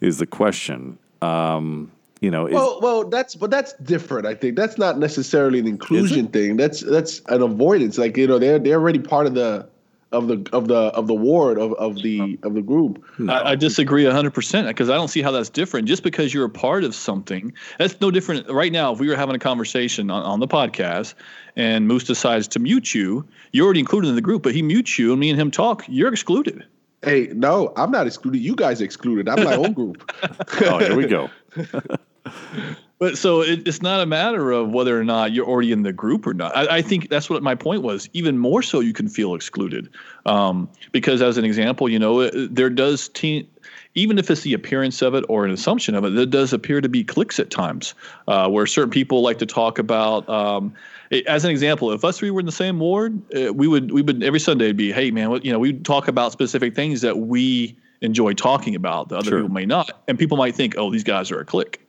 is 0.00 0.18
the 0.18 0.26
question. 0.26 0.98
Um, 1.22 1.92
you 2.20 2.30
know, 2.30 2.46
is, 2.46 2.54
Well, 2.54 2.80
well, 2.82 3.08
that's 3.08 3.36
but 3.36 3.50
that's 3.50 3.72
different. 3.74 4.26
I 4.26 4.34
think 4.34 4.56
that's 4.56 4.76
not 4.76 4.98
necessarily 4.98 5.60
an 5.60 5.66
inclusion 5.66 6.26
thing. 6.28 6.56
That's 6.56 6.80
that's 6.80 7.22
an 7.28 7.40
avoidance. 7.40 7.98
Like 7.98 8.16
you 8.16 8.26
know, 8.26 8.38
they're 8.38 8.58
they're 8.58 8.78
already 8.78 8.98
part 8.98 9.26
of 9.26 9.34
the 9.34 9.68
of 10.12 10.26
the 10.28 10.48
of 10.52 10.68
the 10.68 10.74
of 10.74 11.06
the 11.06 11.14
ward 11.14 11.58
of, 11.58 11.72
of 11.74 12.02
the 12.02 12.38
of 12.42 12.54
the 12.54 12.62
group. 12.62 13.04
I, 13.28 13.52
I 13.52 13.54
disagree 13.54 14.04
100% 14.04 14.66
because 14.66 14.90
I 14.90 14.94
don't 14.94 15.08
see 15.08 15.22
how 15.22 15.30
that's 15.30 15.48
different. 15.48 15.86
Just 15.86 16.02
because 16.02 16.34
you're 16.34 16.44
a 16.44 16.50
part 16.50 16.84
of 16.84 16.94
something, 16.94 17.52
that's 17.78 18.00
no 18.00 18.10
different. 18.10 18.48
Right 18.48 18.72
now, 18.72 18.92
if 18.92 18.98
we 18.98 19.08
were 19.08 19.16
having 19.16 19.34
a 19.34 19.38
conversation 19.38 20.10
on, 20.10 20.22
on 20.22 20.40
the 20.40 20.48
podcast 20.48 21.14
and 21.56 21.86
Moose 21.86 22.04
decides 22.04 22.48
to 22.48 22.58
mute 22.58 22.94
you, 22.94 23.26
you're 23.52 23.64
already 23.64 23.80
included 23.80 24.08
in 24.08 24.14
the 24.14 24.22
group, 24.22 24.42
but 24.42 24.54
he 24.54 24.62
mutes 24.62 24.98
you 24.98 25.12
and 25.12 25.20
me 25.20 25.30
and 25.30 25.40
him 25.40 25.50
talk, 25.50 25.84
you're 25.88 26.12
excluded. 26.12 26.64
Hey, 27.02 27.30
no, 27.32 27.72
I'm 27.76 27.90
not 27.90 28.06
excluded. 28.06 28.38
You 28.38 28.54
guys 28.54 28.80
excluded. 28.80 29.28
I'm 29.28 29.44
my 29.44 29.54
own 29.54 29.72
group. 29.72 30.12
oh, 30.62 30.78
here 30.78 30.96
we 30.96 31.06
go. 31.06 31.30
But 33.00 33.16
so 33.16 33.40
it, 33.40 33.66
it's 33.66 33.80
not 33.80 34.00
a 34.00 34.06
matter 34.06 34.52
of 34.52 34.72
whether 34.72 35.00
or 35.00 35.04
not 35.04 35.32
you're 35.32 35.46
already 35.46 35.72
in 35.72 35.82
the 35.82 35.92
group 35.92 36.26
or 36.26 36.34
not. 36.34 36.54
I, 36.54 36.76
I 36.76 36.82
think 36.82 37.08
that's 37.08 37.30
what 37.30 37.42
my 37.42 37.54
point 37.54 37.82
was. 37.82 38.10
Even 38.12 38.36
more 38.36 38.62
so, 38.62 38.80
you 38.80 38.92
can 38.92 39.08
feel 39.08 39.34
excluded 39.34 39.88
um, 40.26 40.68
because, 40.92 41.22
as 41.22 41.38
an 41.38 41.44
example, 41.46 41.88
you 41.88 41.98
know, 41.98 42.28
there 42.30 42.68
does 42.68 43.08
te- 43.08 43.48
even 43.94 44.18
if 44.18 44.30
it's 44.30 44.42
the 44.42 44.52
appearance 44.52 45.00
of 45.00 45.14
it 45.14 45.24
or 45.30 45.46
an 45.46 45.50
assumption 45.50 45.94
of 45.94 46.04
it, 46.04 46.10
there 46.10 46.26
does 46.26 46.52
appear 46.52 46.82
to 46.82 46.90
be 46.90 47.02
cliques 47.02 47.40
at 47.40 47.50
times 47.50 47.94
uh, 48.28 48.48
where 48.48 48.66
certain 48.66 48.90
people 48.90 49.22
like 49.22 49.38
to 49.38 49.46
talk 49.46 49.78
about. 49.78 50.28
Um, 50.28 50.74
as 51.26 51.44
an 51.46 51.50
example, 51.50 51.90
if 51.92 52.04
us 52.04 52.18
three 52.18 52.30
were 52.30 52.40
in 52.40 52.46
the 52.46 52.52
same 52.52 52.78
ward, 52.78 53.20
uh, 53.34 53.50
we 53.52 53.66
would 53.66 53.92
we 53.92 54.02
would 54.02 54.22
every 54.22 54.40
Sunday 54.40 54.72
be, 54.72 54.92
hey 54.92 55.10
man, 55.10 55.30
what, 55.30 55.42
you 55.42 55.50
know, 55.50 55.58
we'd 55.58 55.86
talk 55.86 56.06
about 56.06 56.32
specific 56.32 56.74
things 56.74 57.00
that 57.00 57.16
we 57.16 57.74
enjoy 58.02 58.34
talking 58.34 58.74
about. 58.74 59.08
The 59.08 59.16
other 59.16 59.30
Sure. 59.30 59.38
people 59.40 59.54
may 59.54 59.64
not, 59.64 60.02
and 60.06 60.18
people 60.18 60.36
might 60.36 60.54
think, 60.54 60.74
oh, 60.76 60.90
these 60.90 61.04
guys 61.04 61.30
are 61.32 61.40
a 61.40 61.46
clique. 61.46 61.80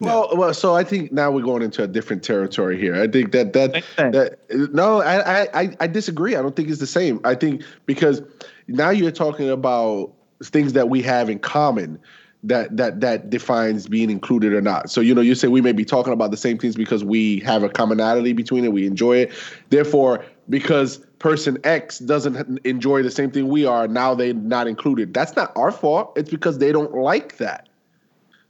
Well, 0.00 0.30
well, 0.34 0.54
so 0.54 0.74
I 0.74 0.82
think 0.82 1.12
now 1.12 1.30
we're 1.30 1.42
going 1.44 1.62
into 1.62 1.82
a 1.82 1.86
different 1.86 2.22
territory 2.22 2.78
here. 2.80 2.94
I 2.94 3.06
think 3.06 3.32
that 3.32 3.52
that 3.52 3.84
that 3.96 4.38
no, 4.72 5.02
I, 5.02 5.42
I 5.42 5.48
I- 5.60 5.76
I 5.80 5.86
disagree. 5.86 6.36
I 6.36 6.42
don't 6.42 6.56
think 6.56 6.70
it's 6.70 6.80
the 6.80 6.86
same. 6.86 7.20
I 7.24 7.34
think 7.34 7.62
because 7.86 8.22
now 8.66 8.90
you're 8.90 9.10
talking 9.10 9.50
about 9.50 10.12
things 10.42 10.72
that 10.72 10.88
we 10.88 11.02
have 11.02 11.28
in 11.28 11.38
common 11.38 11.98
that 12.42 12.74
that 12.78 13.00
that 13.02 13.28
defines 13.28 13.86
being 13.86 14.08
included 14.10 14.54
or 14.54 14.62
not. 14.62 14.90
So 14.90 15.02
you 15.02 15.14
know, 15.14 15.20
you 15.20 15.34
say 15.34 15.48
we 15.48 15.60
may 15.60 15.72
be 15.72 15.84
talking 15.84 16.14
about 16.14 16.30
the 16.30 16.36
same 16.38 16.56
things 16.56 16.76
because 16.76 17.04
we 17.04 17.40
have 17.40 17.62
a 17.62 17.68
commonality 17.68 18.32
between 18.32 18.64
it, 18.64 18.72
we 18.72 18.86
enjoy 18.86 19.18
it. 19.18 19.32
Therefore, 19.68 20.24
because 20.48 20.96
person 21.18 21.58
X 21.64 21.98
doesn't 21.98 22.58
enjoy 22.64 23.02
the 23.02 23.10
same 23.10 23.30
thing 23.30 23.48
we 23.48 23.66
are, 23.66 23.86
now 23.86 24.14
they're 24.14 24.32
not 24.32 24.66
included. 24.66 25.12
That's 25.12 25.36
not 25.36 25.52
our 25.56 25.70
fault. 25.70 26.14
It's 26.16 26.30
because 26.30 26.56
they 26.58 26.72
don't 26.72 26.94
like 26.94 27.36
that. 27.36 27.68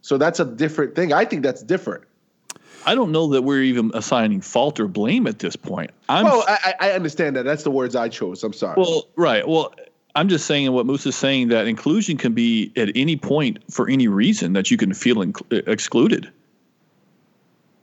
So 0.01 0.17
that's 0.17 0.39
a 0.39 0.45
different 0.45 0.95
thing. 0.95 1.13
I 1.13 1.25
think 1.25 1.43
that's 1.43 1.61
different. 1.63 2.03
I 2.85 2.95
don't 2.95 3.11
know 3.11 3.27
that 3.29 3.43
we're 3.43 3.61
even 3.61 3.91
assigning 3.93 4.41
fault 4.41 4.79
or 4.79 4.87
blame 4.87 5.27
at 5.27 5.39
this 5.39 5.55
point. 5.55 5.91
I'm 6.09 6.25
Well, 6.25 6.43
I, 6.47 6.73
I 6.79 6.91
understand 6.91 7.35
that. 7.35 7.43
That's 7.43 7.63
the 7.63 7.71
words 7.71 7.95
I 7.95 8.09
chose. 8.09 8.43
I'm 8.43 8.53
sorry. 8.53 8.75
well, 8.77 9.07
right. 9.15 9.47
Well, 9.47 9.73
I'm 10.15 10.27
just 10.27 10.45
saying 10.45 10.71
what 10.71 10.85
Moose 10.85 11.05
is 11.05 11.15
saying 11.15 11.49
that 11.49 11.67
inclusion 11.67 12.17
can 12.17 12.33
be 12.33 12.71
at 12.75 12.89
any 12.95 13.15
point 13.15 13.59
for 13.71 13.87
any 13.87 14.07
reason 14.07 14.53
that 14.53 14.71
you 14.71 14.77
can 14.77 14.93
feel 14.93 15.17
inc- 15.17 15.41
uh, 15.51 15.71
excluded. 15.71 16.31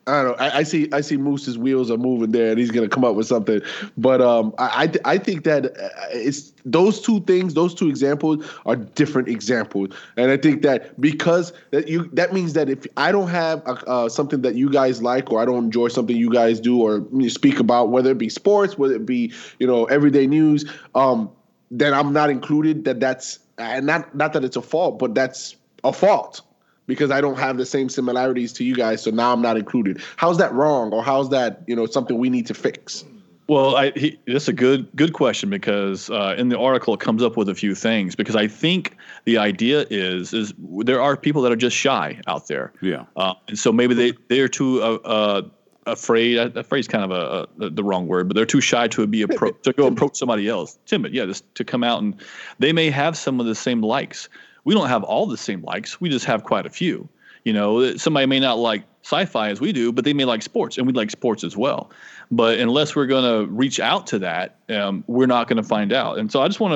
I 0.09 0.23
don't 0.23 0.39
know. 0.39 0.45
I, 0.45 0.59
I 0.59 0.63
see. 0.63 0.89
I 0.93 1.03
see 1.03 1.19
Moose's 1.19 1.59
wheels 1.59 1.91
are 1.91 1.99
moving 1.99 2.33
there, 2.33 2.51
and 2.51 2.59
he's 2.59 2.71
to 2.71 2.89
come 2.89 3.05
up 3.05 3.15
with 3.15 3.27
something. 3.27 3.61
But 3.99 4.23
um, 4.23 4.55
I, 4.59 4.91
I 5.05 5.13
I 5.13 5.19
think 5.19 5.45
that 5.45 5.67
uh, 5.67 5.89
it's 6.13 6.53
those 6.65 7.01
two 7.01 7.21
things. 7.21 7.53
Those 7.53 7.75
two 7.75 7.89
examples 7.91 8.47
are 8.65 8.77
different 8.77 9.29
examples, 9.29 9.91
and 10.17 10.31
I 10.31 10.39
think 10.39 10.63
that 10.63 10.99
because 10.99 11.53
that 11.73 11.89
you 11.89 12.09
that 12.15 12.33
means 12.33 12.55
that 12.55 12.71
if 12.71 12.87
I 12.97 13.13
don't 13.13 13.29
have 13.29 13.63
uh 13.67 13.77
uh, 13.87 14.09
something 14.09 14.41
that 14.43 14.55
you 14.55 14.71
guys 14.71 15.03
like, 15.03 15.31
or 15.31 15.43
I 15.43 15.45
don't 15.45 15.65
enjoy 15.65 15.89
something 15.89 16.17
you 16.17 16.31
guys 16.33 16.59
do, 16.59 16.81
or 16.81 17.05
speak 17.29 17.61
about, 17.61 17.91
whether 17.91 18.11
it 18.13 18.19
be 18.19 18.31
sports, 18.31 18.79
whether 18.79 18.95
it 18.95 19.05
be 19.05 19.31
you 19.59 19.67
know 19.67 19.85
everyday 19.87 20.27
news, 20.27 20.65
um, 20.95 21.31
then 21.71 21.93
I'm 21.93 22.15
not 22.15 22.31
included. 22.31 22.85
That 22.85 22.99
that's 22.99 23.41
and 23.59 23.85
not 23.85 24.15
not 24.15 24.33
that 24.33 24.43
it's 24.43 24.57
a 24.57 24.63
fault, 24.63 24.99
but 24.99 25.15
that's 25.15 25.55
a 25.85 25.93
fault 25.93 26.41
because 26.89 27.13
I 27.13 27.21
don't 27.21 27.39
have 27.39 27.57
the 27.57 27.67
same 27.67 27.89
similarities 27.89 28.53
to 28.55 28.65
you 28.65 28.75
guys. 28.75 29.03
So 29.03 29.13
now 29.13 29.33
I'm 29.33 29.43
not 29.43 29.57
included. 29.57 30.03
How's 30.17 30.39
that 30.39 30.53
wrong, 30.53 30.93
or 30.93 31.05
how's 31.05 31.31
that 31.31 31.63
you 31.69 31.77
know 31.77 31.87
something 31.87 32.19
we 32.19 32.31
need 32.31 32.47
to 32.49 32.55
fix? 32.55 33.05
Well, 33.47 33.77
I, 33.77 33.93
he, 33.93 34.19
that's 34.27 34.49
a 34.49 34.53
good 34.53 34.89
good 34.97 35.13
question 35.13 35.49
because 35.49 36.11
uh, 36.11 36.35
in 36.37 36.49
the 36.49 36.59
article 36.59 36.93
it 36.95 37.01
comes 37.01 37.23
up 37.23 37.37
with 37.37 37.49
a 37.49 37.55
few 37.55 37.75
things 37.75 38.17
because 38.17 38.35
I 38.37 38.49
think 38.49 38.97
the 39.25 39.39
idea 39.39 39.87
is 39.89 40.35
is 40.35 40.53
there 40.59 41.01
are 41.01 41.17
people 41.17 41.43
that 41.43 41.53
are 41.53 41.57
just 41.57 41.77
shy 41.77 42.21
out 42.27 42.49
there. 42.49 42.73
Yeah. 42.83 43.05
Uh, 43.17 43.35
and 43.47 43.59
so 43.59 43.73
maybe 43.73 43.95
they 43.95 44.13
they 44.29 44.41
are 44.41 44.49
too 44.49 44.83
uh, 44.83 44.99
uh, 45.05 45.43
afraid. 45.87 46.37
Afraid 46.37 46.81
is 46.81 46.89
kind 46.89 47.05
of 47.05 47.11
a, 47.11 47.65
a, 47.65 47.71
the 47.71 47.83
wrong 47.83 48.07
word, 48.07 48.29
but 48.29 48.35
they're 48.35 48.45
too 48.45 48.61
shy 48.61 48.87
to 48.89 49.07
be 49.07 49.25
appro- 49.25 49.63
to 49.63 49.73
go 49.73 49.87
approach 49.87 50.19
somebody 50.19 50.47
else. 50.47 50.79
Timid, 50.85 51.15
yeah, 51.15 51.25
just 51.25 51.55
to 51.55 51.65
come 51.65 51.83
out 51.83 52.03
and 52.03 52.21
they 52.59 52.75
may 52.75 52.91
have 52.91 53.17
some 53.17 53.41
of 53.41 53.47
the 53.47 53.55
same 53.55 53.81
likes. 53.81 54.29
We 54.69 54.75
don't 54.75 54.89
have 54.89 55.03
all 55.03 55.25
the 55.25 55.39
same 55.39 55.63
likes. 55.63 55.99
We 55.99 56.11
just 56.11 56.27
have 56.27 56.45
quite 56.45 56.67
a 56.67 56.69
few. 56.69 57.09
You 57.45 57.55
know, 57.55 57.97
somebody 57.97 58.27
may 58.27 58.39
not 58.39 58.59
like 58.59 58.83
sci-fi 59.03 59.49
as 59.49 59.63
we 59.63 59.73
do, 59.73 59.93
but 59.93 60.05
they 60.05 60.13
may 60.13 60.27
like 60.27 60.43
sports, 60.43 60.77
and 60.77 60.87
we 60.87 60.93
like 60.93 61.11
sports 61.11 61.43
as 61.43 61.57
well. 61.57 61.91
But 62.31 62.59
unless 62.59 62.95
we're 62.95 63.07
going 63.07 63.25
to 63.25 63.51
reach 63.51 63.81
out 63.81 64.07
to 64.09 64.19
that, 64.19 64.59
um, 64.69 65.05
we're 65.07 65.25
not 65.25 65.49
going 65.49 65.57
to 65.57 65.63
find 65.63 65.91
out. 65.91 66.19
And 66.19 66.31
so 66.31 66.43
I 66.43 66.49
just 66.49 66.61
want 66.61 66.75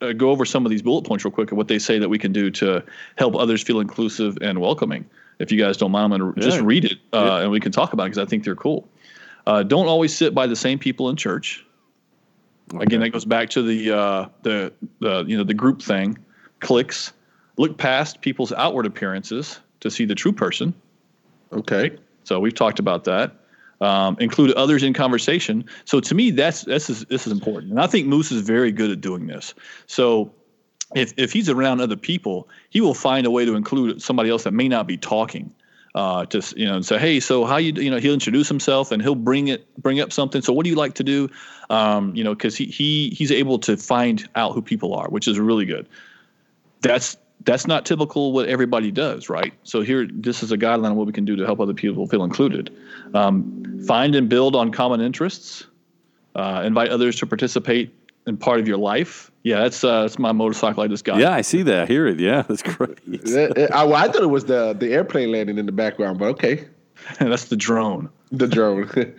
to 0.00 0.08
uh, 0.10 0.12
go 0.12 0.30
over 0.30 0.44
some 0.44 0.64
of 0.64 0.70
these 0.70 0.80
bullet 0.80 1.02
points 1.02 1.24
real 1.24 1.32
quick 1.32 1.50
of 1.50 1.58
what 1.58 1.66
they 1.66 1.80
say 1.80 1.98
that 1.98 2.08
we 2.08 2.20
can 2.20 2.30
do 2.30 2.52
to 2.52 2.84
help 3.16 3.34
others 3.34 3.64
feel 3.64 3.80
inclusive 3.80 4.38
and 4.40 4.60
welcoming. 4.60 5.04
If 5.40 5.50
you 5.50 5.58
guys 5.58 5.76
don't 5.76 5.90
mind, 5.90 6.14
I'm 6.14 6.20
going 6.20 6.34
to 6.34 6.40
yeah. 6.40 6.48
just 6.48 6.62
read 6.62 6.84
it 6.84 6.98
uh, 7.12 7.24
yeah. 7.24 7.38
and 7.40 7.50
we 7.50 7.58
can 7.58 7.72
talk 7.72 7.92
about 7.92 8.04
it 8.04 8.10
because 8.10 8.24
I 8.24 8.26
think 8.26 8.44
they're 8.44 8.54
cool. 8.54 8.88
Uh, 9.48 9.64
don't 9.64 9.88
always 9.88 10.14
sit 10.14 10.36
by 10.36 10.46
the 10.46 10.54
same 10.54 10.78
people 10.78 11.08
in 11.08 11.16
church. 11.16 11.66
Okay. 12.72 12.84
Again, 12.84 13.00
that 13.00 13.08
goes 13.08 13.24
back 13.24 13.50
to 13.50 13.62
the 13.62 13.90
uh, 13.90 14.28
the 14.42 14.72
the 15.00 15.24
you 15.26 15.36
know 15.36 15.42
the 15.42 15.52
group 15.52 15.82
thing. 15.82 16.16
Cliques. 16.60 17.12
Look 17.56 17.78
past 17.78 18.20
people's 18.20 18.52
outward 18.52 18.86
appearances 18.86 19.60
to 19.80 19.90
see 19.90 20.04
the 20.04 20.14
true 20.14 20.32
person. 20.32 20.74
Okay. 21.52 21.96
So 22.24 22.40
we've 22.40 22.54
talked 22.54 22.78
about 22.78 23.04
that 23.04 23.36
um, 23.80 24.16
include 24.20 24.52
others 24.52 24.82
in 24.82 24.92
conversation. 24.92 25.64
So 25.84 26.00
to 26.00 26.14
me, 26.14 26.30
that's 26.30 26.62
this 26.62 26.88
is 26.90 27.04
this 27.06 27.26
is 27.26 27.32
important, 27.32 27.70
and 27.70 27.80
I 27.80 27.86
think 27.86 28.06
Moose 28.06 28.32
is 28.32 28.42
very 28.42 28.72
good 28.72 28.90
at 28.90 29.00
doing 29.00 29.26
this. 29.26 29.54
So 29.86 30.32
if 30.94 31.12
if 31.16 31.32
he's 31.32 31.48
around 31.48 31.80
other 31.80 31.96
people, 31.96 32.48
he 32.70 32.80
will 32.80 32.94
find 32.94 33.26
a 33.26 33.30
way 33.30 33.44
to 33.44 33.54
include 33.54 34.00
somebody 34.02 34.30
else 34.30 34.44
that 34.44 34.52
may 34.52 34.68
not 34.68 34.86
be 34.86 34.96
talking. 34.96 35.52
Uh, 35.94 36.26
to 36.26 36.42
you 36.56 36.66
know, 36.66 36.74
and 36.74 36.84
say, 36.84 36.98
hey, 36.98 37.20
so 37.20 37.44
how 37.44 37.56
you 37.56 37.72
you 37.74 37.88
know 37.88 37.98
he'll 37.98 38.14
introduce 38.14 38.48
himself 38.48 38.90
and 38.90 39.00
he'll 39.00 39.14
bring 39.14 39.46
it 39.46 39.64
bring 39.80 40.00
up 40.00 40.12
something. 40.12 40.42
So 40.42 40.52
what 40.52 40.64
do 40.64 40.70
you 40.70 40.74
like 40.74 40.94
to 40.94 41.04
do? 41.04 41.28
Um, 41.70 42.12
you 42.16 42.24
know, 42.24 42.34
because 42.34 42.56
he 42.56 42.64
he 42.64 43.10
he's 43.10 43.30
able 43.30 43.60
to 43.60 43.76
find 43.76 44.28
out 44.34 44.54
who 44.54 44.62
people 44.62 44.92
are, 44.92 45.08
which 45.08 45.28
is 45.28 45.38
really 45.38 45.66
good. 45.66 45.88
That's 46.80 47.16
that's 47.44 47.66
not 47.66 47.84
typical 47.84 48.32
what 48.32 48.48
everybody 48.48 48.90
does, 48.90 49.28
right? 49.28 49.52
So 49.62 49.82
here, 49.82 50.08
this 50.10 50.42
is 50.42 50.52
a 50.52 50.58
guideline 50.58 50.90
on 50.90 50.96
what 50.96 51.06
we 51.06 51.12
can 51.12 51.24
do 51.24 51.36
to 51.36 51.44
help 51.44 51.60
other 51.60 51.74
people 51.74 52.06
feel 52.06 52.24
included. 52.24 52.74
Um, 53.12 53.82
find 53.86 54.14
and 54.14 54.28
build 54.28 54.56
on 54.56 54.70
common 54.72 55.00
interests. 55.00 55.66
Uh, 56.34 56.62
invite 56.64 56.88
others 56.88 57.16
to 57.16 57.26
participate 57.26 57.94
in 58.26 58.36
part 58.36 58.60
of 58.60 58.66
your 58.66 58.78
life. 58.78 59.30
Yeah, 59.42 59.62
that's 59.62 59.84
uh, 59.84 60.02
that's 60.02 60.18
my 60.18 60.32
motorcycle 60.32 60.82
I 60.82 60.88
just 60.88 61.04
got. 61.04 61.18
Yeah, 61.18 61.32
I 61.32 61.42
see 61.42 61.62
that. 61.62 61.82
I 61.82 61.86
hear 61.86 62.06
it. 62.06 62.18
Yeah, 62.18 62.42
that's 62.42 62.62
great. 62.62 62.98
I, 63.72 63.84
I 63.84 64.08
thought 64.08 64.22
it 64.22 64.30
was 64.30 64.46
the 64.46 64.72
the 64.72 64.92
airplane 64.92 65.30
landing 65.30 65.58
in 65.58 65.66
the 65.66 65.72
background, 65.72 66.18
but 66.18 66.26
okay. 66.26 66.66
that's 67.18 67.46
the 67.46 67.56
drone. 67.56 68.08
The 68.38 68.48
drone. 68.48 68.88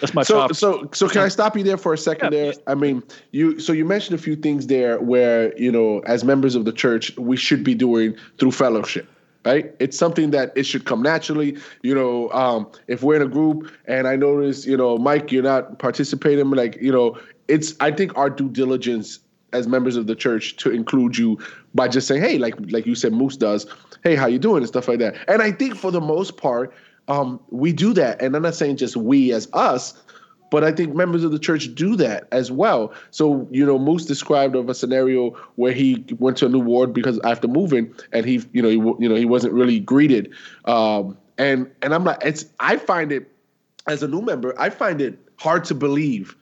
That's 0.00 0.14
my 0.14 0.22
so 0.22 0.48
so 0.48 0.88
so. 0.92 1.08
Can 1.08 1.22
I 1.22 1.28
stop 1.28 1.56
you 1.56 1.62
there 1.62 1.76
for 1.76 1.92
a 1.94 1.98
second? 1.98 2.32
Yeah. 2.32 2.44
There, 2.44 2.52
I 2.66 2.74
mean, 2.74 3.02
you. 3.30 3.60
So 3.60 3.72
you 3.72 3.84
mentioned 3.84 4.18
a 4.18 4.22
few 4.22 4.36
things 4.36 4.66
there 4.66 5.00
where 5.00 5.56
you 5.58 5.70
know, 5.70 6.00
as 6.00 6.24
members 6.24 6.54
of 6.54 6.64
the 6.64 6.72
church, 6.72 7.16
we 7.16 7.36
should 7.36 7.62
be 7.62 7.74
doing 7.74 8.16
through 8.38 8.52
fellowship. 8.52 9.08
Right, 9.44 9.72
it's 9.78 9.96
something 9.96 10.32
that 10.32 10.52
it 10.56 10.64
should 10.64 10.86
come 10.86 11.02
naturally. 11.02 11.56
You 11.82 11.94
know, 11.94 12.30
um, 12.32 12.68
if 12.88 13.04
we're 13.04 13.14
in 13.14 13.22
a 13.22 13.28
group 13.28 13.70
and 13.86 14.08
I 14.08 14.16
notice, 14.16 14.66
you 14.66 14.76
know, 14.76 14.98
Mike, 14.98 15.30
you're 15.30 15.44
not 15.44 15.78
participating, 15.78 16.50
like, 16.50 16.76
you 16.80 16.90
know, 16.90 17.16
it's. 17.46 17.74
I 17.78 17.92
think 17.92 18.16
our 18.16 18.28
due 18.28 18.48
diligence 18.48 19.20
as 19.52 19.68
members 19.68 19.96
of 19.96 20.06
the 20.06 20.14
church 20.14 20.56
to 20.56 20.70
include 20.70 21.16
you 21.16 21.38
by 21.74 21.88
just 21.88 22.08
saying, 22.08 22.22
hey, 22.22 22.38
like 22.38 22.54
like 22.70 22.86
you 22.86 22.94
said, 22.94 23.12
Moose 23.12 23.36
does. 23.36 23.66
Hey, 24.02 24.14
how 24.14 24.26
you 24.26 24.38
doing 24.38 24.58
and 24.58 24.68
stuff 24.68 24.88
like 24.88 24.98
that. 24.98 25.16
And 25.28 25.42
I 25.42 25.52
think 25.52 25.76
for 25.76 25.90
the 25.90 26.00
most 26.00 26.36
part, 26.36 26.72
um, 27.08 27.40
we 27.50 27.72
do 27.72 27.92
that. 27.94 28.20
And 28.20 28.34
I'm 28.34 28.42
not 28.42 28.54
saying 28.54 28.76
just 28.76 28.96
we 28.96 29.32
as 29.32 29.48
us, 29.52 29.94
but 30.50 30.64
I 30.64 30.72
think 30.72 30.94
members 30.94 31.24
of 31.24 31.32
the 31.32 31.38
church 31.38 31.74
do 31.74 31.96
that 31.96 32.28
as 32.32 32.50
well. 32.50 32.92
So, 33.10 33.48
you 33.50 33.64
know, 33.64 33.78
Moose 33.78 34.06
described 34.06 34.54
of 34.54 34.68
a 34.68 34.74
scenario 34.74 35.30
where 35.56 35.72
he 35.72 36.04
went 36.18 36.36
to 36.38 36.46
a 36.46 36.48
new 36.48 36.60
ward 36.60 36.92
because 36.92 37.18
after 37.24 37.48
moving, 37.48 37.92
and 38.12 38.24
he, 38.24 38.44
you 38.52 38.62
know, 38.62 38.68
he, 38.68 38.76
you 38.76 39.08
know, 39.08 39.16
he 39.16 39.24
wasn't 39.24 39.54
really 39.54 39.80
greeted. 39.80 40.32
Um, 40.66 41.16
and 41.38 41.70
and 41.82 41.94
I'm 41.94 42.04
like, 42.04 42.18
it's 42.24 42.46
I 42.60 42.76
find 42.76 43.12
it 43.12 43.30
as 43.86 44.02
a 44.02 44.08
new 44.08 44.22
member, 44.22 44.54
I 44.58 44.70
find 44.70 45.00
it 45.00 45.18
hard 45.38 45.64
to 45.64 45.74
believe 45.74 46.34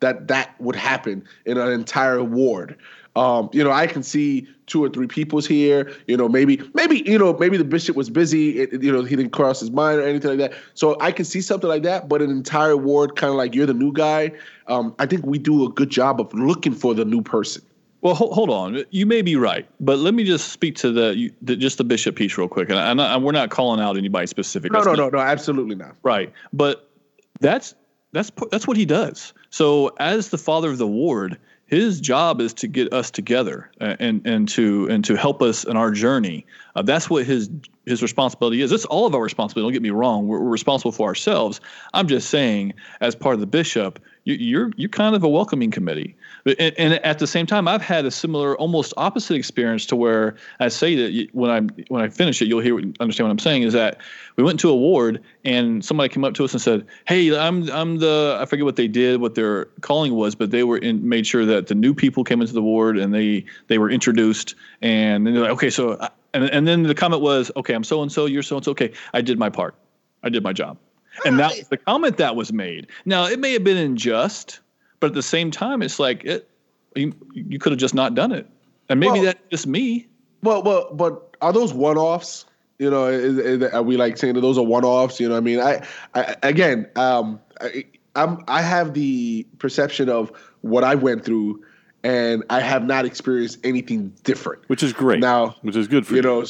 that 0.00 0.28
that 0.28 0.60
would 0.60 0.76
happen 0.76 1.24
in 1.46 1.58
an 1.58 1.72
entire 1.72 2.22
ward. 2.22 2.76
Um, 3.14 3.50
you 3.52 3.62
know, 3.62 3.70
I 3.70 3.86
can 3.86 4.02
see 4.02 4.48
two 4.66 4.82
or 4.82 4.88
three 4.88 5.06
people's 5.06 5.46
here. 5.46 5.92
You 6.06 6.16
know, 6.16 6.28
maybe, 6.28 6.62
maybe, 6.74 7.02
you 7.04 7.18
know, 7.18 7.34
maybe 7.34 7.56
the 7.56 7.64
bishop 7.64 7.94
was 7.94 8.08
busy. 8.08 8.60
It, 8.60 8.82
you 8.82 8.90
know, 8.90 9.04
he 9.04 9.16
didn't 9.16 9.32
cross 9.32 9.60
his 9.60 9.70
mind 9.70 10.00
or 10.00 10.02
anything 10.02 10.38
like 10.38 10.50
that. 10.50 10.58
So 10.74 10.96
I 11.00 11.12
can 11.12 11.24
see 11.24 11.42
something 11.42 11.68
like 11.68 11.82
that. 11.82 12.08
But 12.08 12.22
an 12.22 12.30
entire 12.30 12.76
ward, 12.76 13.16
kind 13.16 13.30
of 13.30 13.36
like 13.36 13.54
you're 13.54 13.66
the 13.66 13.74
new 13.74 13.92
guy. 13.92 14.32
Um, 14.68 14.94
I 14.98 15.06
think 15.06 15.26
we 15.26 15.38
do 15.38 15.66
a 15.66 15.68
good 15.68 15.90
job 15.90 16.20
of 16.20 16.32
looking 16.32 16.72
for 16.72 16.94
the 16.94 17.04
new 17.04 17.20
person. 17.20 17.62
Well, 18.00 18.14
hold, 18.14 18.34
hold 18.34 18.50
on. 18.50 18.82
You 18.90 19.06
may 19.06 19.22
be 19.22 19.36
right, 19.36 19.64
but 19.78 19.98
let 19.98 20.14
me 20.14 20.24
just 20.24 20.48
speak 20.48 20.74
to 20.76 20.90
the, 20.90 21.30
the 21.40 21.54
just 21.54 21.78
the 21.78 21.84
bishop 21.84 22.16
piece 22.16 22.36
real 22.36 22.48
quick. 22.48 22.68
And 22.68 23.00
I, 23.00 23.14
I, 23.14 23.16
we're 23.16 23.30
not 23.30 23.50
calling 23.50 23.78
out 23.78 23.96
anybody 23.96 24.26
specific. 24.26 24.72
No, 24.72 24.82
that's 24.82 24.98
no, 24.98 25.04
no, 25.04 25.08
no, 25.10 25.18
absolutely 25.18 25.76
not. 25.76 25.94
Right, 26.02 26.32
but 26.52 26.90
that's 27.38 27.76
that's 28.12 28.30
that's 28.50 28.66
what 28.66 28.76
he 28.76 28.84
does. 28.84 29.32
So 29.50 29.92
as 29.98 30.28
the 30.28 30.38
father 30.38 30.70
of 30.70 30.78
the 30.78 30.86
ward, 30.86 31.38
his 31.66 32.00
job 32.00 32.40
is 32.40 32.52
to 32.54 32.68
get 32.68 32.92
us 32.92 33.10
together 33.10 33.70
and 33.80 34.26
and 34.26 34.48
to 34.50 34.86
and 34.88 35.04
to 35.06 35.16
help 35.16 35.42
us 35.42 35.64
in 35.64 35.76
our 35.76 35.90
journey. 35.90 36.46
Uh, 36.76 36.82
that's 36.82 37.08
what 37.08 37.24
his 37.24 37.48
his 37.86 38.02
responsibility 38.02 38.62
is. 38.62 38.70
It's 38.70 38.84
all 38.84 39.06
of 39.06 39.14
our 39.14 39.22
responsibility. 39.22 39.66
Don't 39.66 39.72
get 39.72 39.82
me 39.82 39.90
wrong. 39.90 40.28
We're, 40.28 40.40
we're 40.40 40.50
responsible 40.50 40.92
for 40.92 41.08
ourselves. 41.08 41.60
I'm 41.94 42.06
just 42.06 42.30
saying, 42.30 42.74
as 43.00 43.14
part 43.14 43.34
of 43.34 43.40
the 43.40 43.46
bishop, 43.46 43.98
you, 44.24 44.34
you're 44.34 44.70
you're 44.76 44.88
kind 44.88 45.16
of 45.16 45.24
a 45.24 45.28
welcoming 45.28 45.70
committee. 45.70 46.16
And, 46.46 46.74
and, 46.78 46.94
at 47.04 47.18
the 47.18 47.26
same 47.26 47.46
time, 47.46 47.66
I've 47.66 47.82
had 47.82 48.04
a 48.04 48.10
similar, 48.10 48.56
almost 48.56 48.94
opposite 48.96 49.34
experience 49.34 49.86
to 49.86 49.96
where 49.96 50.36
I 50.60 50.68
say 50.68 50.94
that 50.94 51.28
when 51.32 51.50
I 51.50 51.82
when 51.88 52.02
I 52.02 52.08
finish 52.08 52.40
it, 52.40 52.46
you'll 52.46 52.60
hear 52.60 52.78
understand 53.00 53.28
what 53.28 53.32
I'm 53.32 53.38
saying. 53.38 53.62
Is 53.62 53.72
that 53.72 54.00
we 54.36 54.44
went 54.44 54.60
to 54.60 54.70
a 54.70 54.76
ward 54.76 55.22
and 55.44 55.84
somebody 55.84 56.08
came 56.08 56.24
up 56.24 56.34
to 56.34 56.44
us 56.44 56.52
and 56.52 56.62
said, 56.62 56.86
"Hey, 57.06 57.36
I'm 57.36 57.68
I'm 57.70 57.98
the 57.98 58.38
I 58.40 58.44
forget 58.46 58.64
what 58.64 58.76
they 58.76 58.88
did, 58.88 59.20
what 59.20 59.34
their 59.34 59.66
calling 59.80 60.14
was, 60.14 60.36
but 60.36 60.52
they 60.52 60.62
were 60.62 60.78
in, 60.78 61.08
made 61.08 61.26
sure 61.26 61.44
that 61.44 61.66
the 61.66 61.74
new 61.74 61.92
people 61.92 62.22
came 62.22 62.40
into 62.40 62.52
the 62.52 62.62
ward 62.62 62.98
and 62.98 63.12
they 63.12 63.44
they 63.66 63.78
were 63.78 63.90
introduced 63.90 64.54
and 64.80 65.26
they're 65.26 65.34
like, 65.34 65.50
okay, 65.50 65.70
so 65.70 65.98
and 66.34 66.44
and 66.44 66.66
then 66.66 66.82
the 66.84 66.94
comment 66.94 67.22
was, 67.22 67.50
okay, 67.56 67.74
I'm 67.74 67.84
so 67.84 68.02
and 68.02 68.10
so, 68.10 68.26
you're 68.26 68.42
so 68.42 68.56
and 68.56 68.64
so. 68.64 68.70
Okay, 68.72 68.92
I 69.14 69.20
did 69.20 69.38
my 69.38 69.50
part, 69.50 69.74
I 70.22 70.28
did 70.28 70.42
my 70.42 70.52
job, 70.52 70.78
and 71.24 71.38
that 71.38 71.56
was 71.56 71.68
the 71.68 71.76
comment 71.76 72.16
that 72.18 72.36
was 72.36 72.52
made. 72.52 72.88
Now 73.04 73.26
it 73.26 73.38
may 73.38 73.52
have 73.52 73.64
been 73.64 73.76
unjust 73.76 74.60
but 75.02 75.08
at 75.08 75.14
the 75.14 75.22
same 75.22 75.50
time, 75.50 75.82
it's 75.82 75.98
like 75.98 76.24
it, 76.24 76.48
you, 76.94 77.12
you 77.34 77.58
could 77.58 77.72
have 77.72 77.78
just 77.80 77.92
not 77.92 78.14
done 78.14 78.30
it, 78.30 78.48
and 78.88 79.00
maybe 79.00 79.14
well, 79.14 79.22
that's 79.24 79.40
just 79.50 79.66
me. 79.66 80.06
Well, 80.44 80.62
well, 80.62 80.94
but 80.94 81.36
are 81.42 81.52
those 81.52 81.74
one-offs? 81.74 82.46
You 82.78 82.88
know, 82.88 83.06
is, 83.06 83.36
is, 83.36 83.62
are 83.72 83.82
we 83.82 83.96
like 83.96 84.16
saying 84.16 84.34
that 84.34 84.42
those 84.42 84.56
are 84.58 84.64
one-offs? 84.64 85.18
You 85.18 85.28
know, 85.28 85.36
I 85.36 85.40
mean, 85.40 85.58
I, 85.58 85.84
I 86.14 86.36
again, 86.44 86.88
um, 86.94 87.40
I, 87.60 87.84
I'm 88.14 88.44
I 88.46 88.62
have 88.62 88.94
the 88.94 89.44
perception 89.58 90.08
of 90.08 90.30
what 90.60 90.84
I 90.84 90.94
went 90.94 91.24
through, 91.24 91.64
and 92.04 92.44
I 92.50 92.60
have 92.60 92.84
not 92.84 93.04
experienced 93.04 93.58
anything 93.64 94.12
different, 94.24 94.68
which 94.68 94.82
is 94.82 94.92
great. 94.92 95.20
Now, 95.20 95.56
which 95.62 95.76
is 95.76 95.88
good 95.88 96.06
for 96.06 96.14
you, 96.14 96.18
you. 96.18 96.22
know. 96.22 96.44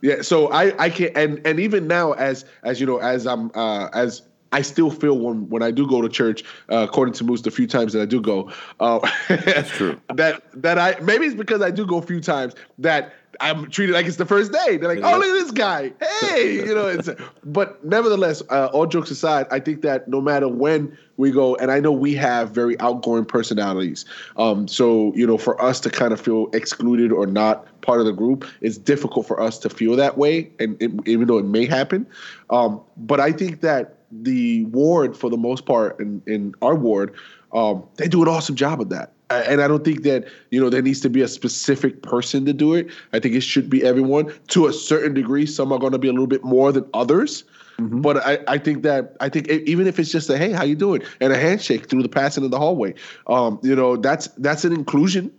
Yeah, 0.00 0.22
so 0.22 0.50
I 0.52 0.72
I 0.82 0.90
can 0.90 1.10
and 1.16 1.40
and 1.44 1.60
even 1.60 1.86
now 1.86 2.12
as 2.12 2.44
as 2.62 2.80
you 2.80 2.86
know 2.86 2.98
as 2.98 3.26
I'm 3.26 3.50
uh 3.54 3.88
as 3.92 4.22
I 4.52 4.62
still 4.62 4.90
feel 4.90 5.18
when 5.18 5.48
when 5.48 5.62
I 5.62 5.70
do 5.70 5.86
go 5.86 6.00
to 6.00 6.08
church, 6.08 6.42
uh, 6.70 6.86
according 6.88 7.14
to 7.14 7.24
Moose, 7.24 7.42
the 7.42 7.50
few 7.50 7.66
times 7.66 7.92
that 7.92 8.02
I 8.02 8.06
do 8.06 8.20
go, 8.20 8.50
uh, 8.80 9.00
that's 9.28 9.70
true. 9.70 10.00
That 10.14 10.42
that 10.62 10.78
I 10.78 10.98
maybe 11.00 11.26
it's 11.26 11.34
because 11.34 11.62
I 11.62 11.70
do 11.70 11.86
go 11.86 11.98
a 11.98 12.02
few 12.02 12.20
times 12.20 12.54
that 12.78 13.12
I'm 13.40 13.70
treated 13.70 13.92
like 13.92 14.06
it's 14.06 14.16
the 14.16 14.26
first 14.26 14.52
day. 14.52 14.76
They're 14.76 14.88
like, 14.88 15.04
oh, 15.04 15.18
look 15.18 15.26
at 15.26 15.44
this 15.44 15.50
guy. 15.52 15.92
Hey, 16.20 16.54
you 16.66 16.74
know. 16.74 16.88
It's, 16.88 17.08
but 17.44 17.84
nevertheless, 17.84 18.42
uh, 18.50 18.66
all 18.72 18.86
jokes 18.86 19.10
aside, 19.10 19.46
I 19.50 19.60
think 19.60 19.82
that 19.82 20.08
no 20.08 20.20
matter 20.20 20.48
when 20.48 20.96
we 21.18 21.30
go, 21.30 21.54
and 21.56 21.70
I 21.70 21.78
know 21.78 21.92
we 21.92 22.14
have 22.14 22.50
very 22.50 22.78
outgoing 22.80 23.24
personalities. 23.24 24.04
Um, 24.36 24.66
so 24.66 25.12
you 25.14 25.26
know, 25.26 25.38
for 25.38 25.60
us 25.62 25.78
to 25.80 25.90
kind 25.90 26.12
of 26.12 26.20
feel 26.20 26.48
excluded 26.52 27.12
or 27.12 27.26
not 27.26 27.66
part 27.82 28.00
of 28.00 28.06
the 28.06 28.12
group, 28.12 28.46
it's 28.60 28.78
difficult 28.78 29.26
for 29.26 29.40
us 29.40 29.58
to 29.58 29.70
feel 29.70 29.94
that 29.96 30.18
way, 30.18 30.50
and 30.58 30.80
it, 30.82 30.90
even 31.06 31.28
though 31.28 31.38
it 31.38 31.44
may 31.44 31.66
happen. 31.66 32.06
Um, 32.50 32.80
but 32.96 33.20
I 33.20 33.30
think 33.30 33.60
that 33.60 33.97
the 34.10 34.64
ward, 34.66 35.16
for 35.16 35.30
the 35.30 35.36
most 35.36 35.66
part, 35.66 35.98
in, 36.00 36.22
in 36.26 36.54
our 36.62 36.74
ward, 36.74 37.14
um, 37.52 37.84
they 37.96 38.08
do 38.08 38.22
an 38.22 38.28
awesome 38.28 38.54
job 38.54 38.80
of 38.80 38.88
that. 38.90 39.12
and 39.30 39.60
I 39.60 39.68
don't 39.68 39.84
think 39.84 40.02
that 40.02 40.26
you 40.50 40.60
know 40.60 40.70
there 40.70 40.82
needs 40.82 41.00
to 41.00 41.10
be 41.10 41.22
a 41.22 41.28
specific 41.28 42.02
person 42.02 42.44
to 42.46 42.52
do 42.52 42.74
it. 42.74 42.88
I 43.12 43.18
think 43.18 43.34
it 43.34 43.42
should 43.42 43.68
be 43.68 43.84
everyone 43.84 44.32
to 44.48 44.66
a 44.66 44.72
certain 44.72 45.14
degree. 45.14 45.46
Some 45.46 45.72
are 45.72 45.78
going 45.78 45.92
to 45.92 45.98
be 45.98 46.08
a 46.08 46.12
little 46.12 46.26
bit 46.26 46.44
more 46.44 46.72
than 46.72 46.84
others. 46.94 47.44
Mm-hmm. 47.78 48.00
But 48.00 48.16
I, 48.18 48.38
I 48.48 48.58
think 48.58 48.82
that 48.82 49.16
I 49.20 49.28
think 49.28 49.48
even 49.48 49.86
if 49.86 49.98
it's 49.98 50.10
just 50.10 50.28
a 50.30 50.36
hey, 50.36 50.50
how 50.50 50.64
you 50.64 50.74
doing, 50.74 51.02
and 51.20 51.32
a 51.32 51.38
handshake 51.38 51.88
through 51.88 52.02
the 52.02 52.08
passing 52.08 52.44
in 52.44 52.50
the 52.50 52.58
hallway, 52.58 52.94
um, 53.28 53.60
you 53.62 53.76
know, 53.76 53.96
that's 53.96 54.28
that's 54.38 54.64
an 54.64 54.72
inclusion. 54.72 55.30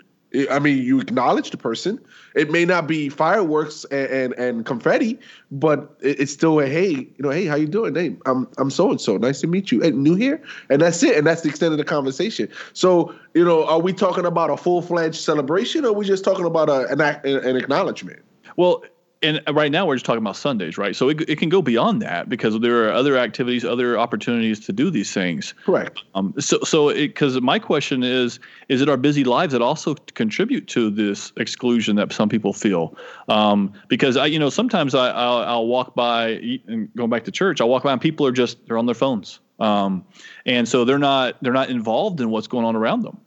I 0.52 0.60
mean, 0.60 0.84
you 0.84 1.00
acknowledge 1.00 1.50
the 1.50 1.58
person. 1.58 2.00
It 2.36 2.52
may 2.52 2.64
not 2.64 2.88
be 2.88 3.10
fireworks 3.10 3.84
and 3.86 4.10
and, 4.10 4.34
and 4.34 4.66
confetti, 4.66 5.20
but 5.52 5.98
it's 6.02 6.32
still 6.32 6.60
a 6.60 6.68
hey, 6.68 6.90
you 6.90 7.16
know, 7.20 7.32
hey, 7.32 7.46
how 7.46 7.56
you 7.56 7.68
doing? 7.68 7.96
Hey, 7.96 8.16
I'm 8.26 8.48
I'm 8.58 8.70
so 8.70 8.92
and 8.92 9.02
so. 9.02 9.18
Nice 9.18 9.42
to 9.42 9.48
meet 9.48 9.72
you. 9.72 9.82
Hey, 9.82 9.92
new 9.92 10.16
here, 10.16 10.42
and 10.70 10.82
that's 10.82 11.02
it. 11.02 11.18
And 11.18 11.26
that's 11.26 11.42
the 11.42 11.50
extent 11.50 11.72
of 11.72 11.80
the 11.80 11.84
conversation. 11.84 12.48
So, 12.74 13.14
you 13.34 13.44
know, 13.44 13.66
are 13.66 13.80
we 13.80 13.92
talking 13.92 14.26
about 14.26 14.52
a 14.52 14.58
full 14.58 14.82
fledged 14.82 15.20
celebration, 15.22 15.84
or 15.84 15.90
are 15.90 15.94
we 15.94 16.06
just 16.06 16.24
talking 16.24 16.46
about 16.46 16.70
a, 16.70 16.88
an 16.90 17.02
an 17.02 17.56
acknowledgement? 17.56 18.22
Well, 18.56 18.84
and 19.22 19.42
right 19.52 19.72
now 19.72 19.86
we're 19.86 19.96
just 19.96 20.06
talking 20.06 20.22
about 20.22 20.38
Sundays, 20.38 20.78
right? 20.78 20.96
So 20.96 21.10
it, 21.10 21.22
it 21.30 21.38
can 21.38 21.50
go 21.50 21.62
beyond 21.62 22.02
that 22.02 22.30
because 22.30 22.58
there 22.60 22.86
are 22.88 22.94
other 22.94 23.18
activities, 23.18 23.66
other 23.66 24.00
opportunities 24.00 24.60
to 24.62 24.74
do 24.74 24.90
these 24.90 25.14
things. 25.14 25.54
Correct. 25.66 26.04
Um, 26.16 26.34
so, 26.40 26.60
so 26.62 26.94
because 26.94 27.40
my 27.42 27.60
question 27.60 28.04
is, 28.04 28.40
is 28.70 28.82
it 28.82 28.88
our 28.88 28.98
busy 28.98 29.24
lives 29.26 29.52
that 29.52 29.62
also 29.62 29.96
contribute 30.14 30.68
to 30.70 30.90
this 30.90 31.34
exclusion 31.36 31.98
that 31.98 32.14
some 32.14 32.30
people 32.30 32.54
feel? 32.54 32.98
Um, 33.28 33.74
because 33.90 34.16
I, 34.16 34.28
you 34.28 34.40
know, 34.40 34.50
sometimes 34.50 34.96
I, 34.96 35.10
I'll, 35.10 35.40
I'll 35.40 35.68
walk 35.68 35.96
by 35.96 36.60
and 36.68 36.90
going 36.96 37.10
back 37.10 37.26
to 37.26 37.32
church, 37.32 37.60
I'll 37.60 37.70
walk 37.70 37.84
by 37.84 37.92
and 37.92 38.02
people 38.02 38.26
are 38.26 38.32
just 38.32 38.66
they're 38.68 38.78
on 38.78 38.86
their 38.86 38.96
phones, 38.96 39.40
um, 39.60 40.06
and 40.46 40.68
so 40.68 40.86
they're 40.86 40.98
not 41.00 41.36
they're 41.42 41.54
not 41.54 41.70
involved 41.70 42.22
in 42.22 42.30
what's 42.30 42.48
going 42.48 42.66
on 42.66 42.76
around 42.76 43.02
them. 43.02 43.20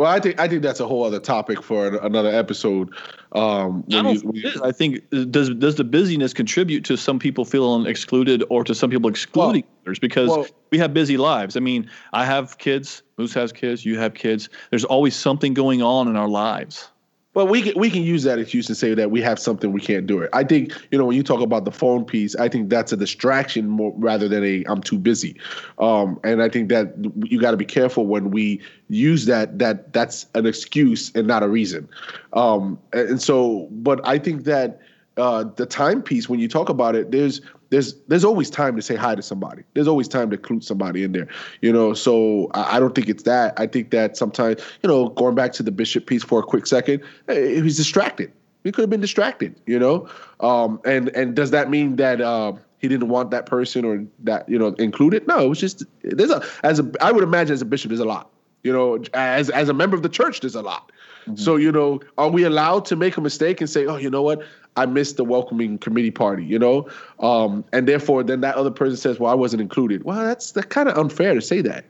Well, 0.00 0.10
I 0.10 0.18
think 0.18 0.40
I 0.40 0.48
think 0.48 0.62
that's 0.62 0.80
a 0.80 0.86
whole 0.86 1.04
other 1.04 1.20
topic 1.20 1.62
for 1.62 1.94
another 1.98 2.30
episode. 2.30 2.88
Um, 3.32 3.84
I 3.92 4.00
don't. 4.00 4.14
You, 4.14 4.32
you, 4.32 4.52
I 4.64 4.72
think 4.72 5.02
does 5.30 5.50
does 5.50 5.74
the 5.74 5.84
busyness 5.84 6.32
contribute 6.32 6.86
to 6.86 6.96
some 6.96 7.18
people 7.18 7.44
feeling 7.44 7.84
excluded 7.84 8.42
or 8.48 8.64
to 8.64 8.74
some 8.74 8.88
people 8.88 9.10
excluding 9.10 9.62
well, 9.62 9.82
others 9.84 9.98
because 9.98 10.30
well, 10.30 10.46
we 10.70 10.78
have 10.78 10.94
busy 10.94 11.18
lives. 11.18 11.54
I 11.54 11.60
mean, 11.60 11.86
I 12.14 12.24
have 12.24 12.56
kids. 12.56 13.02
Moose 13.18 13.34
has 13.34 13.52
kids. 13.52 13.84
You 13.84 13.98
have 13.98 14.14
kids. 14.14 14.48
There's 14.70 14.86
always 14.86 15.14
something 15.14 15.52
going 15.52 15.82
on 15.82 16.08
in 16.08 16.16
our 16.16 16.28
lives. 16.28 16.88
Well, 17.32 17.46
we 17.46 17.62
can 17.62 17.78
we 17.78 17.90
can 17.90 18.02
use 18.02 18.24
that 18.24 18.40
excuse 18.40 18.68
and 18.68 18.76
say 18.76 18.92
that 18.94 19.12
we 19.12 19.22
have 19.22 19.38
something 19.38 19.70
we 19.70 19.80
can't 19.80 20.04
do 20.04 20.20
it. 20.20 20.30
I 20.32 20.42
think 20.42 20.72
you 20.90 20.98
know 20.98 21.04
when 21.04 21.16
you 21.16 21.22
talk 21.22 21.40
about 21.40 21.64
the 21.64 21.70
phone 21.70 22.04
piece, 22.04 22.34
I 22.34 22.48
think 22.48 22.70
that's 22.70 22.92
a 22.92 22.96
distraction 22.96 23.68
more 23.68 23.92
rather 23.96 24.26
than 24.26 24.44
a 24.44 24.64
I'm 24.66 24.82
too 24.82 24.98
busy, 24.98 25.38
um, 25.78 26.18
and 26.24 26.42
I 26.42 26.48
think 26.48 26.70
that 26.70 26.92
you 27.24 27.40
got 27.40 27.52
to 27.52 27.56
be 27.56 27.64
careful 27.64 28.06
when 28.06 28.32
we 28.32 28.60
use 28.88 29.26
that 29.26 29.60
that 29.60 29.92
that's 29.92 30.26
an 30.34 30.44
excuse 30.44 31.12
and 31.14 31.28
not 31.28 31.44
a 31.44 31.48
reason. 31.48 31.88
Um, 32.32 32.80
and 32.92 33.22
so, 33.22 33.68
but 33.70 34.00
I 34.04 34.18
think 34.18 34.42
that 34.44 34.80
uh, 35.16 35.44
the 35.56 35.66
timepiece 35.66 36.28
when 36.28 36.40
you 36.40 36.48
talk 36.48 36.68
about 36.68 36.94
it, 36.94 37.10
there's 37.10 37.40
there's 37.70 37.94
there's 38.08 38.24
always 38.24 38.50
time 38.50 38.76
to 38.76 38.82
say 38.82 38.96
hi 38.96 39.14
to 39.14 39.22
somebody. 39.22 39.62
There's 39.74 39.88
always 39.88 40.08
time 40.08 40.30
to 40.30 40.36
include 40.36 40.64
somebody 40.64 41.04
in 41.04 41.12
there, 41.12 41.28
you 41.60 41.72
know. 41.72 41.94
So 41.94 42.50
I, 42.54 42.76
I 42.76 42.80
don't 42.80 42.94
think 42.94 43.08
it's 43.08 43.22
that. 43.24 43.54
I 43.56 43.66
think 43.66 43.90
that 43.90 44.16
sometimes, 44.16 44.60
you 44.82 44.88
know, 44.88 45.10
going 45.10 45.34
back 45.34 45.52
to 45.54 45.62
the 45.62 45.70
bishop 45.70 46.06
piece 46.06 46.22
for 46.22 46.40
a 46.40 46.42
quick 46.42 46.66
second, 46.66 47.02
eh, 47.28 47.60
he's 47.60 47.76
distracted. 47.76 48.32
He 48.64 48.72
could 48.72 48.82
have 48.82 48.90
been 48.90 49.00
distracted, 49.00 49.58
you 49.66 49.78
know. 49.78 50.08
Um, 50.40 50.80
and 50.84 51.08
and 51.10 51.34
does 51.34 51.50
that 51.52 51.70
mean 51.70 51.96
that 51.96 52.20
uh, 52.20 52.52
he 52.78 52.88
didn't 52.88 53.08
want 53.08 53.30
that 53.30 53.46
person 53.46 53.84
or 53.84 54.04
that 54.24 54.48
you 54.48 54.58
know 54.58 54.68
included? 54.78 55.26
No, 55.26 55.38
it 55.40 55.48
was 55.48 55.60
just 55.60 55.84
there's 56.02 56.30
a 56.30 56.44
as 56.62 56.80
a 56.80 56.90
I 57.00 57.12
would 57.12 57.24
imagine 57.24 57.54
as 57.54 57.62
a 57.62 57.66
bishop 57.66 57.90
there's 57.90 58.00
a 58.00 58.04
lot. 58.04 58.30
You 58.62 58.72
know, 58.72 59.02
as 59.14 59.48
as 59.48 59.68
a 59.68 59.74
member 59.74 59.96
of 59.96 60.02
the 60.02 60.08
church, 60.08 60.40
there's 60.40 60.54
a 60.54 60.62
lot. 60.62 60.92
Mm-hmm. 61.22 61.36
So 61.36 61.56
you 61.56 61.72
know, 61.72 62.00
are 62.18 62.28
we 62.28 62.44
allowed 62.44 62.84
to 62.86 62.96
make 62.96 63.16
a 63.16 63.20
mistake 63.20 63.60
and 63.60 63.70
say, 63.70 63.86
oh, 63.86 63.96
you 63.96 64.10
know 64.10 64.22
what? 64.22 64.42
I 64.76 64.86
missed 64.86 65.16
the 65.16 65.24
welcoming 65.24 65.78
committee 65.78 66.10
party, 66.10 66.44
you 66.44 66.58
know, 66.58 66.88
um, 67.18 67.64
and 67.72 67.88
therefore 67.88 68.22
then 68.22 68.40
that 68.42 68.54
other 68.54 68.70
person 68.70 68.96
says, 68.96 69.18
"Well, 69.18 69.30
I 69.30 69.34
wasn't 69.34 69.62
included." 69.62 70.04
Well, 70.04 70.24
that's 70.24 70.52
that's 70.52 70.66
kind 70.68 70.88
of 70.88 70.96
unfair 70.96 71.34
to 71.34 71.40
say 71.40 71.60
that. 71.62 71.84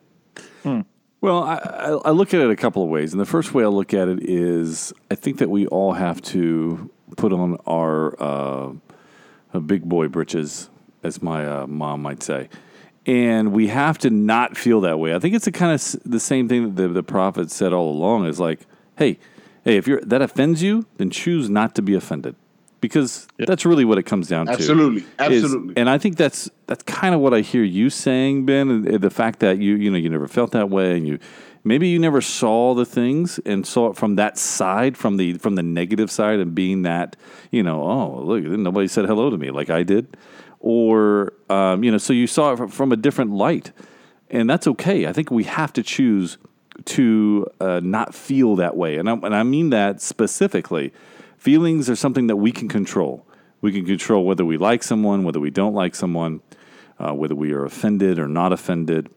Hmm. 0.63 0.81
Well, 1.21 1.43
I, 1.43 1.59
I 2.07 2.11
look 2.11 2.33
at 2.33 2.41
it 2.41 2.51
a 2.51 2.57
couple 2.57 2.83
of 2.83 2.89
ways, 2.89 3.13
and 3.13 3.21
the 3.21 3.27
first 3.27 3.53
way 3.53 3.63
I 3.63 3.69
look 3.69 3.93
at 3.93 4.09
it 4.09 4.21
is 4.23 4.93
I 5.11 5.15
think 5.15 5.39
that 5.39 5.51
we 5.51 5.67
all 5.67 5.93
have 5.93 6.23
to 6.23 6.91
put 7.17 7.33
on 7.33 7.59
our 7.67 8.21
uh, 8.21 8.73
big 9.67 9.85
boy 9.85 10.09
britches, 10.09 10.71
as 11.03 11.23
my 11.23 11.47
uh, 11.47 11.67
mom 11.67 12.01
might 12.01 12.23
say, 12.23 12.49
and 13.05 13.53
we 13.53 13.69
have 13.69 13.99
to 13.99 14.09
not 14.09 14.57
feel 14.57 14.81
that 14.81 14.99
way. 14.99 15.15
I 15.15 15.19
think 15.19 15.35
it's 15.35 15.47
a 15.47 15.53
kind 15.53 15.75
of 15.75 16.11
the 16.11 16.21
same 16.21 16.49
thing 16.49 16.75
that 16.75 16.83
the, 16.83 16.89
the 16.89 17.03
prophet 17.03 17.51
said 17.51 17.75
all 17.75 17.91
along: 17.91 18.25
is 18.25 18.41
like, 18.41 18.61
hey, 18.97 19.19
hey, 19.65 19.77
if 19.77 19.87
you're 19.87 20.01
that 20.01 20.23
offends 20.23 20.63
you, 20.63 20.87
then 20.97 21.11
choose 21.11 21.51
not 21.51 21.75
to 21.75 21.83
be 21.83 21.95
offended 21.95 22.35
because 22.81 23.29
yep. 23.39 23.49
that's 23.49 23.67
really 23.67 23.85
what 23.85 23.99
it 23.99 24.05
comes 24.05 24.29
down 24.29 24.49
absolutely. 24.49 25.03
to. 25.03 25.07
Absolutely, 25.19 25.43
absolutely. 25.43 25.77
And 25.77 25.91
I 25.91 25.99
think 25.99 26.17
that's 26.17 26.51
that's 26.67 26.83
kind 26.85 27.15
of 27.15 27.21
what 27.21 27.35
I 27.35 27.41
hear 27.41 27.63
you 27.63 27.91
saying, 27.91 28.47
Ben. 28.47 28.83
The 29.01 29.11
fact 29.11 29.41
that 29.41 29.59
you 29.59 29.77
you 29.77 29.91
know 29.91 29.99
you 29.99 30.09
never 30.09 30.29
felt 30.29 30.53
that 30.53 30.71
way, 30.71 30.97
and 30.97 31.07
you 31.07 31.19
maybe 31.65 31.89
you 31.89 31.99
never 31.99 32.21
saw 32.21 32.75
the 32.75 32.87
things 32.87 33.39
and 33.45 33.67
saw 33.67 33.91
it 33.91 33.97
from 33.97 34.17
that 34.17 34.39
side, 34.39 34.97
from 34.97 35.17
the 35.17 35.35
from 35.35 35.55
the 35.57 35.63
negative 35.63 36.11
side, 36.11 36.39
and 36.39 36.55
being 36.55 36.83
that 36.83 37.17
you 37.51 37.63
know, 37.63 37.83
oh 37.83 38.23
look, 38.23 38.43
nobody 38.43 38.89
said 38.89 39.05
hello 39.07 39.31
to 39.31 39.37
me 39.37 39.51
like 39.51 39.71
I 39.71 39.83
did, 39.83 40.17
or 40.59 41.35
um, 41.49 41.85
you 41.85 41.91
know, 41.91 41.99
so 41.99 42.13
you 42.13 42.27
saw 42.27 42.53
it 42.53 42.71
from 42.71 42.93
a 42.93 42.97
different 42.97 43.33
light, 43.33 43.73
and 44.31 44.49
that's 44.49 44.67
okay. 44.67 45.07
I 45.07 45.13
think 45.13 45.31
we 45.31 45.45
have 45.45 45.73
to 45.75 45.83
choose 45.83 46.39
to 46.87 47.47
uh, 47.61 47.81
not 47.83 48.15
feel 48.15 48.57
that 48.57 48.77
way, 48.77 48.97
and 48.97 49.09
I, 49.09 49.13
and 49.13 49.35
I 49.35 49.43
mean 49.43 49.71
that 49.71 50.01
specifically 50.01 50.93
Feelings 51.41 51.89
are 51.89 51.97
something 51.97 52.27
that 52.27 52.37
we 52.37 52.53
can 52.53 52.69
control. 52.69 53.27
We 53.63 53.73
can 53.73 53.87
control 53.87 54.27
whether 54.27 54.45
we 54.45 54.59
like 54.59 54.83
someone, 54.83 55.25
whether 55.25 55.41
we 55.41 55.49
don't 55.49 55.73
like 55.73 55.95
someone, 55.95 56.43
uh, 56.99 57.15
whether 57.15 57.35
we 57.35 57.53
are 57.53 57.65
offended 57.65 58.19
or 58.19 58.29
not 58.29 58.53
offended. 58.53 59.09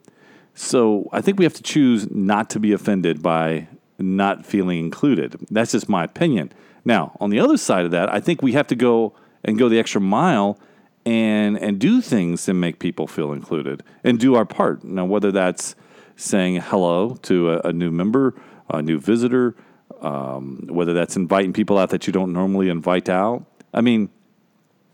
So 0.55 1.09
I 1.11 1.19
think 1.19 1.37
we 1.37 1.43
have 1.43 1.53
to 1.55 1.61
choose 1.61 2.09
not 2.09 2.49
to 2.51 2.61
be 2.61 2.71
offended 2.71 3.21
by 3.21 3.67
not 3.99 4.45
feeling 4.45 4.79
included. 4.79 5.35
That's 5.51 5.73
just 5.73 5.89
my 5.89 6.05
opinion. 6.05 6.53
Now, 6.85 7.17
on 7.19 7.29
the 7.29 7.41
other 7.41 7.57
side 7.57 7.83
of 7.83 7.91
that, 7.91 8.07
I 8.07 8.21
think 8.21 8.41
we 8.41 8.53
have 8.53 8.67
to 8.67 8.75
go 8.75 9.13
and 9.43 9.59
go 9.59 9.67
the 9.67 9.77
extra 9.77 9.99
mile 9.99 10.57
and 11.05 11.57
and 11.57 11.77
do 11.77 11.99
things 11.99 12.45
to 12.45 12.53
make 12.53 12.79
people 12.79 13.05
feel 13.05 13.33
included 13.33 13.83
and 14.01 14.17
do 14.17 14.35
our 14.35 14.45
part. 14.45 14.85
Now, 14.85 15.03
whether 15.03 15.33
that's 15.33 15.75
saying 16.15 16.61
hello 16.61 17.15
to 17.23 17.51
a, 17.51 17.59
a 17.67 17.73
new 17.73 17.91
member, 17.91 18.33
a 18.69 18.81
new 18.81 18.97
visitor, 18.97 19.57
um, 20.03 20.67
whether 20.69 20.93
that's 20.93 21.15
inviting 21.15 21.53
people 21.53 21.77
out 21.77 21.89
that 21.89 22.05
you 22.05 22.13
don't 22.13 22.33
normally 22.33 22.69
invite 22.69 23.09
out. 23.09 23.45
I 23.73 23.81
mean, 23.81 24.09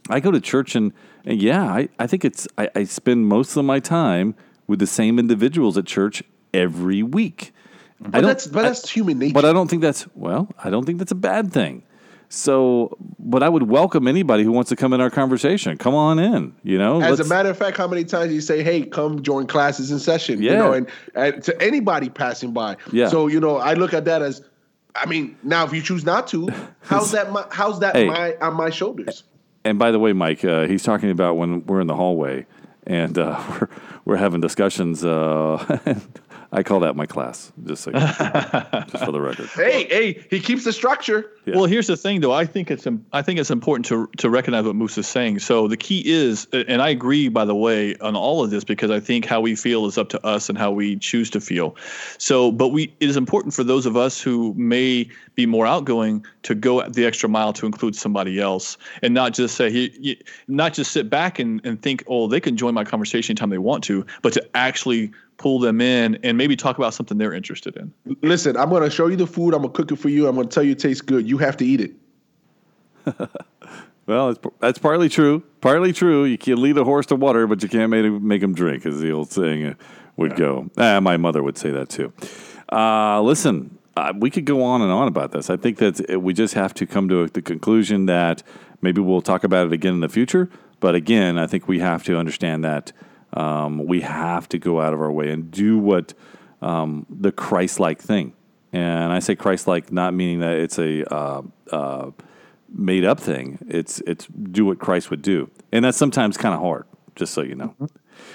I 0.10 0.20
go 0.20 0.32
to 0.32 0.40
church 0.40 0.76
and, 0.76 0.94
and 1.26 1.42
yeah, 1.42 1.64
I, 1.64 1.90
I 2.00 2.08
think 2.08 2.24
it's, 2.24 2.48
I, 2.58 2.70
I 2.76 2.84
spend 2.86 3.28
most 3.28 3.58
of 3.58 3.66
my 3.66 3.80
time 3.80 4.36
with 4.68 4.80
the 4.80 4.88
same 4.88 5.20
individuals 5.20 5.78
at 5.78 5.86
church 5.86 6.24
every 6.54 7.04
week. 7.04 7.54
But 8.00 8.22
that's 8.22 8.48
but 8.48 8.62
that's 8.62 8.86
I, 8.86 8.92
human 8.92 9.20
nature. 9.20 9.34
But 9.34 9.44
I 9.44 9.52
don't 9.52 9.70
think 9.70 9.82
that's 9.82 10.08
well. 10.16 10.50
I 10.64 10.70
don't 10.70 10.86
think 10.86 11.00
that's 11.00 11.12
a 11.12 11.16
bad 11.16 11.52
thing. 11.52 11.84
So, 12.30 12.96
but 13.18 13.42
I 13.42 13.50
would 13.50 13.64
welcome 13.64 14.08
anybody 14.08 14.44
who 14.44 14.52
wants 14.52 14.70
to 14.70 14.76
come 14.76 14.94
in 14.94 15.02
our 15.02 15.10
conversation. 15.10 15.78
Come 15.78 15.96
on 15.96 16.20
in. 16.20 16.56
You 16.64 16.78
know. 16.78 17.02
As 17.02 17.20
a 17.20 17.26
matter 17.26 17.50
of 17.50 17.58
fact, 17.58 17.76
how 17.76 17.88
many 17.88 18.06
times 18.06 18.32
you 18.32 18.40
say, 18.40 18.64
"Hey, 18.64 18.84
come 18.84 19.22
join 19.22 19.48
classes 19.48 19.92
in 19.92 20.00
session"? 20.00 20.42
Yeah. 20.42 20.52
You 20.52 20.58
know, 20.58 20.74
and, 20.74 20.90
and 21.16 21.44
to 21.44 21.62
anybody 21.62 22.10
passing 22.10 22.54
by. 22.54 22.78
Yeah. 22.92 23.10
So 23.10 23.28
you 23.28 23.40
know, 23.40 23.58
I 23.58 23.74
look 23.74 23.94
at 23.94 24.06
that 24.06 24.22
as 24.22 24.44
I 24.96 25.06
mean, 25.06 25.38
now 25.44 25.66
if 25.66 25.74
you 25.74 25.82
choose 25.82 26.04
not 26.04 26.28
to, 26.30 26.50
how's 26.82 27.12
that? 27.12 27.32
My, 27.32 27.46
how's 27.52 27.80
that 27.80 27.96
hey, 27.96 28.06
my 28.06 28.36
on 28.38 28.56
my 28.56 28.70
shoulders? 28.70 29.24
And 29.64 29.78
by 29.78 29.92
the 29.92 30.00
way, 30.00 30.14
Mike, 30.14 30.44
uh, 30.44 30.68
he's 30.68 30.84
talking 30.84 31.12
about 31.12 31.38
when 31.38 31.66
we're 31.66 31.82
in 31.82 31.88
the 31.88 31.96
hallway 31.96 32.46
and 32.88 33.18
uh, 33.18 33.42
we're 33.50 33.70
we're 34.06 34.18
having 34.18 34.42
discussions. 34.42 35.04
Uh, 35.04 35.80
I 36.52 36.64
call 36.64 36.80
that 36.80 36.96
my 36.96 37.06
class, 37.06 37.52
just 37.66 37.84
so 37.84 37.92
you, 37.92 38.00
just 38.00 39.06
for 39.06 39.12
the 39.12 39.22
record. 39.22 39.50
Hey, 39.50 39.86
hey, 39.86 40.26
he 40.32 40.40
keeps 40.40 40.64
the 40.64 40.74
structure. 40.74 41.32
Yeah. 41.46 41.56
Well, 41.56 41.66
here's 41.66 41.86
the 41.86 41.96
thing, 41.96 42.22
though. 42.22 42.32
I 42.32 42.46
think 42.46 42.72
it's 42.72 42.88
I 43.14 43.22
think 43.22 43.40
it's 43.40 43.52
important 43.52 43.86
to 43.88 44.10
to 44.18 44.30
recognize 44.32 44.66
what 44.66 44.76
Moose 44.76 44.98
is 44.98 45.08
saying. 45.08 45.40
So 45.40 45.68
the 45.68 45.78
key 45.78 46.02
is, 46.06 46.48
and 46.52 46.82
I 46.82 46.90
agree, 46.90 47.30
by 47.30 47.46
the 47.46 47.54
way, 47.54 47.96
on 47.98 48.16
all 48.16 48.44
of 48.44 48.50
this 48.50 48.64
because 48.64 48.90
I 48.90 49.00
think 49.00 49.26
how 49.26 49.42
we 49.42 49.56
feel 49.56 49.86
is 49.86 49.98
up 49.98 50.10
to 50.10 50.26
us 50.26 50.50
and 50.50 50.58
how 50.58 50.72
we 50.72 50.98
choose 50.98 51.30
to 51.32 51.40
feel. 51.40 51.76
So, 52.18 52.52
but 52.52 52.70
we 52.70 52.94
it 53.00 53.10
is 53.10 53.18
important 53.18 53.54
for 53.54 53.64
those 53.64 53.86
of 53.86 53.96
us 53.96 54.20
who 54.20 54.56
may 54.56 55.08
be 55.36 55.46
more 55.46 55.68
outgoing 55.68 56.26
to 56.44 56.56
go 56.56 56.82
the 56.90 57.06
extra 57.06 57.30
mile 57.30 57.54
to 57.54 57.68
include 57.68 57.96
somebody 57.96 58.40
else 58.40 58.76
and 59.04 59.14
not 59.14 59.34
just 59.34 59.56
say 59.56 59.70
he, 59.70 60.20
not 60.48 60.74
just 60.74 60.92
sit 60.92 61.10
back 61.12 61.38
and, 61.38 61.64
and 61.64 61.82
think, 61.82 62.04
oh, 62.08 62.28
they 62.28 62.40
can 62.40 62.58
join 62.58 62.74
my 62.74 62.84
conversation 62.84 63.34
anytime 63.34 63.50
they 63.50 63.60
want 63.60 63.84
to, 63.84 64.06
but 64.24 64.34
to 64.34 64.58
actually 64.58 65.12
pull 65.40 65.58
them 65.58 65.82
in 65.82 66.20
and 66.22 66.38
maybe 66.38 66.56
talk 66.56 66.78
about 66.78 66.94
something 66.94 67.18
they're 67.18 67.34
interested 67.34 67.76
in. 67.78 67.92
Listen, 68.22 68.56
I'm 68.56 68.70
going 68.70 68.84
to 68.84 68.90
show 68.92 69.08
you 69.08 69.16
the 69.16 69.26
food. 69.26 69.56
I'm 69.56 69.62
going 69.62 69.74
to 69.74 69.78
cook 69.78 69.92
it 69.92 69.96
for 69.96 70.10
you. 70.10 70.28
I'm 70.28 70.36
going 70.36 70.48
to 70.48 70.54
tell 70.54 70.64
you 70.64 70.74
it 70.74 70.80
tastes 70.80 71.02
good. 71.02 71.28
You 71.28 71.40
have 71.40 71.58
to 71.58 71.66
eat 71.66 71.82
it. 71.82 71.94
well, 74.06 74.36
that's 74.60 74.78
partly 74.78 75.10
true. 75.10 75.42
Partly 75.62 75.94
true. 75.94 76.26
You 76.26 76.38
can 76.38 76.62
lead 76.62 76.78
a 76.78 76.84
horse 76.84 77.08
to 77.08 77.16
water, 77.16 77.48
but 77.48 77.64
you 77.64 77.70
can't 77.70 77.90
make 77.90 78.06
him, 78.06 78.28
make 78.28 78.44
him 78.44 78.54
drink, 78.54 78.86
as 78.86 79.00
the 79.00 79.12
old 79.12 79.32
saying 79.32 79.66
uh, 79.66 79.74
would 80.18 80.32
yeah. 80.32 80.38
go. 80.38 80.70
Ah, 80.78 81.00
my 81.00 81.18
mother 81.18 81.42
would 81.42 81.58
say 81.58 81.72
that 81.72 81.90
too. 81.90 82.14
Uh, 82.72 83.22
listen, 83.22 83.80
uh, 83.96 84.14
we 84.16 84.30
could 84.30 84.46
go 84.46 84.62
on 84.62 84.82
and 84.82 84.92
on 84.92 85.08
about 85.08 85.32
this. 85.32 85.50
I 85.50 85.56
think 85.56 85.78
that 85.78 86.22
we 86.22 86.34
just 86.34 86.54
have 86.54 86.74
to 86.76 86.86
come 86.86 87.08
to 87.08 87.24
a, 87.24 87.28
the 87.30 87.42
conclusion 87.42 88.08
that 88.08 88.44
maybe 88.82 89.02
we'll 89.02 89.22
talk 89.22 89.46
about 89.46 89.68
it 89.68 89.74
again 89.74 89.94
in 89.94 90.00
the 90.02 90.10
future. 90.10 90.50
But 90.82 90.96
again, 90.96 91.38
I 91.38 91.48
think 91.48 91.68
we 91.70 91.80
have 91.80 92.04
to 92.04 92.18
understand 92.18 92.64
that 92.66 92.92
um, 93.34 93.86
we 93.86 94.02
have 94.02 94.50
to 94.50 94.58
go 94.58 94.82
out 94.82 94.94
of 94.94 95.02
our 95.02 95.12
way 95.12 95.30
and 95.30 95.52
do 95.52 95.78
what 95.78 96.14
um, 96.62 97.06
the 97.10 97.32
Christ-like 97.32 98.02
thing. 98.02 98.34
And 98.72 99.12
I 99.12 99.20
say 99.20 99.36
Christ-like, 99.36 99.92
not 99.92 100.14
meaning 100.14 100.40
that 100.40 100.54
it's 100.54 100.78
a 100.78 101.04
uh, 101.14 101.42
uh, 101.72 102.12
made-up 102.72 103.20
thing. 103.20 103.60
It's 103.68 104.00
it's 104.06 104.28
do 104.28 104.66
what 104.66 104.80
Christ 104.80 105.10
would 105.10 105.22
do, 105.22 105.50
and 105.72 105.84
that's 105.84 105.98
sometimes 105.98 106.38
kind 106.38 106.54
of 106.54 106.62
hard. 106.62 106.86
Just 107.16 107.34
so 107.34 107.42
you 107.42 107.56
know. 107.56 107.76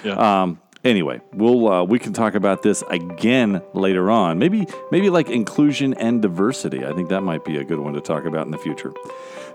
Yeah. 0.03 0.41
Um, 0.41 0.59
anyway, 0.85 1.19
we'll 1.33 1.67
uh, 1.67 1.83
we 1.83 1.99
can 1.99 2.13
talk 2.13 2.35
about 2.35 2.61
this 2.61 2.83
again 2.89 3.61
later 3.73 4.09
on. 4.09 4.39
Maybe 4.39 4.65
maybe 4.91 5.09
like 5.09 5.29
inclusion 5.29 5.93
and 5.95 6.21
diversity. 6.21 6.85
I 6.85 6.93
think 6.93 7.09
that 7.09 7.21
might 7.21 7.43
be 7.43 7.57
a 7.57 7.63
good 7.63 7.79
one 7.79 7.93
to 7.93 8.01
talk 8.01 8.25
about 8.25 8.45
in 8.45 8.51
the 8.51 8.57
future. 8.57 8.93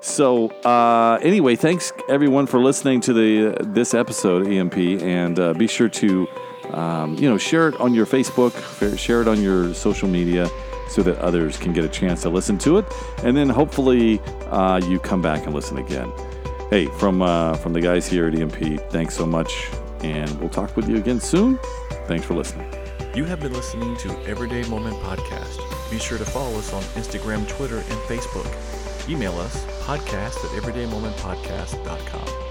So 0.01 0.49
uh, 0.65 1.19
anyway, 1.23 1.57
thanks 1.57 1.93
everyone 2.09 2.47
for 2.47 2.61
listening 2.61 3.01
to 3.03 3.13
the 3.13 3.59
uh, 3.59 3.65
this 3.65 3.95
episode 3.95 4.47
EMP, 4.47 5.03
and 5.03 5.39
uh, 5.39 5.55
be 5.55 5.67
sure 5.67 5.89
to 5.89 6.27
um, 6.73 7.15
you 7.15 7.31
know 7.31 7.39
share 7.39 7.69
it 7.69 7.81
on 7.81 7.95
your 7.95 8.07
Facebook, 8.07 8.99
share 8.99 9.23
it 9.23 9.29
on 9.29 9.41
your 9.41 9.73
social 9.73 10.09
media. 10.09 10.51
So 10.89 11.05
that 11.05 11.19
others 11.19 11.57
can 11.57 11.73
get 11.73 11.85
a 11.85 11.89
chance 11.89 12.23
to 12.23 12.31
listen 12.31 12.59
to 12.59 12.79
it, 12.79 12.85
and 13.23 13.37
then 13.37 13.49
hopefully 13.49 14.19
uh, 14.49 14.81
you 14.89 14.99
come 14.99 15.23
back 15.23 15.47
and 15.47 15.55
listen 15.55 15.79
again. 15.79 16.11
Hey, 16.69 16.87
from 16.87 17.23
uh, 17.23 17.55
from 17.55 17.75
the 17.75 17.81
guys 17.81 18.09
here 18.09 18.27
at 18.27 18.35
EMP, 18.35 18.91
thanks 18.91 19.15
so 19.15 19.25
much 19.25 19.71
and 20.03 20.39
we'll 20.41 20.49
talk 20.49 20.77
with 20.77 20.89
you 20.89 20.97
again 20.97 21.21
soon. 21.21 21.59
Thanks 22.07 22.25
for 22.27 22.35
listening. 22.35 22.73
You 23.15 23.25
have 23.25 23.41
been 23.41 23.53
listening 23.53 23.97
to 23.99 24.11
Everyday 24.27 24.63
Mormon 24.69 24.95
Podcast. 24.95 25.59
Be 25.91 25.99
sure 25.99 26.19
to 26.19 26.25
follow 26.25 26.57
us 26.59 26.73
on 26.73 26.83
Instagram, 26.95 27.49
Twitter, 27.49 27.79
and 27.79 27.99
Facebook. 28.09 28.47
Email 29.09 29.37
us 29.39 29.65
podcast 29.83 30.45
at 30.45 30.63
everydaymormonpodcast.com. 30.63 32.50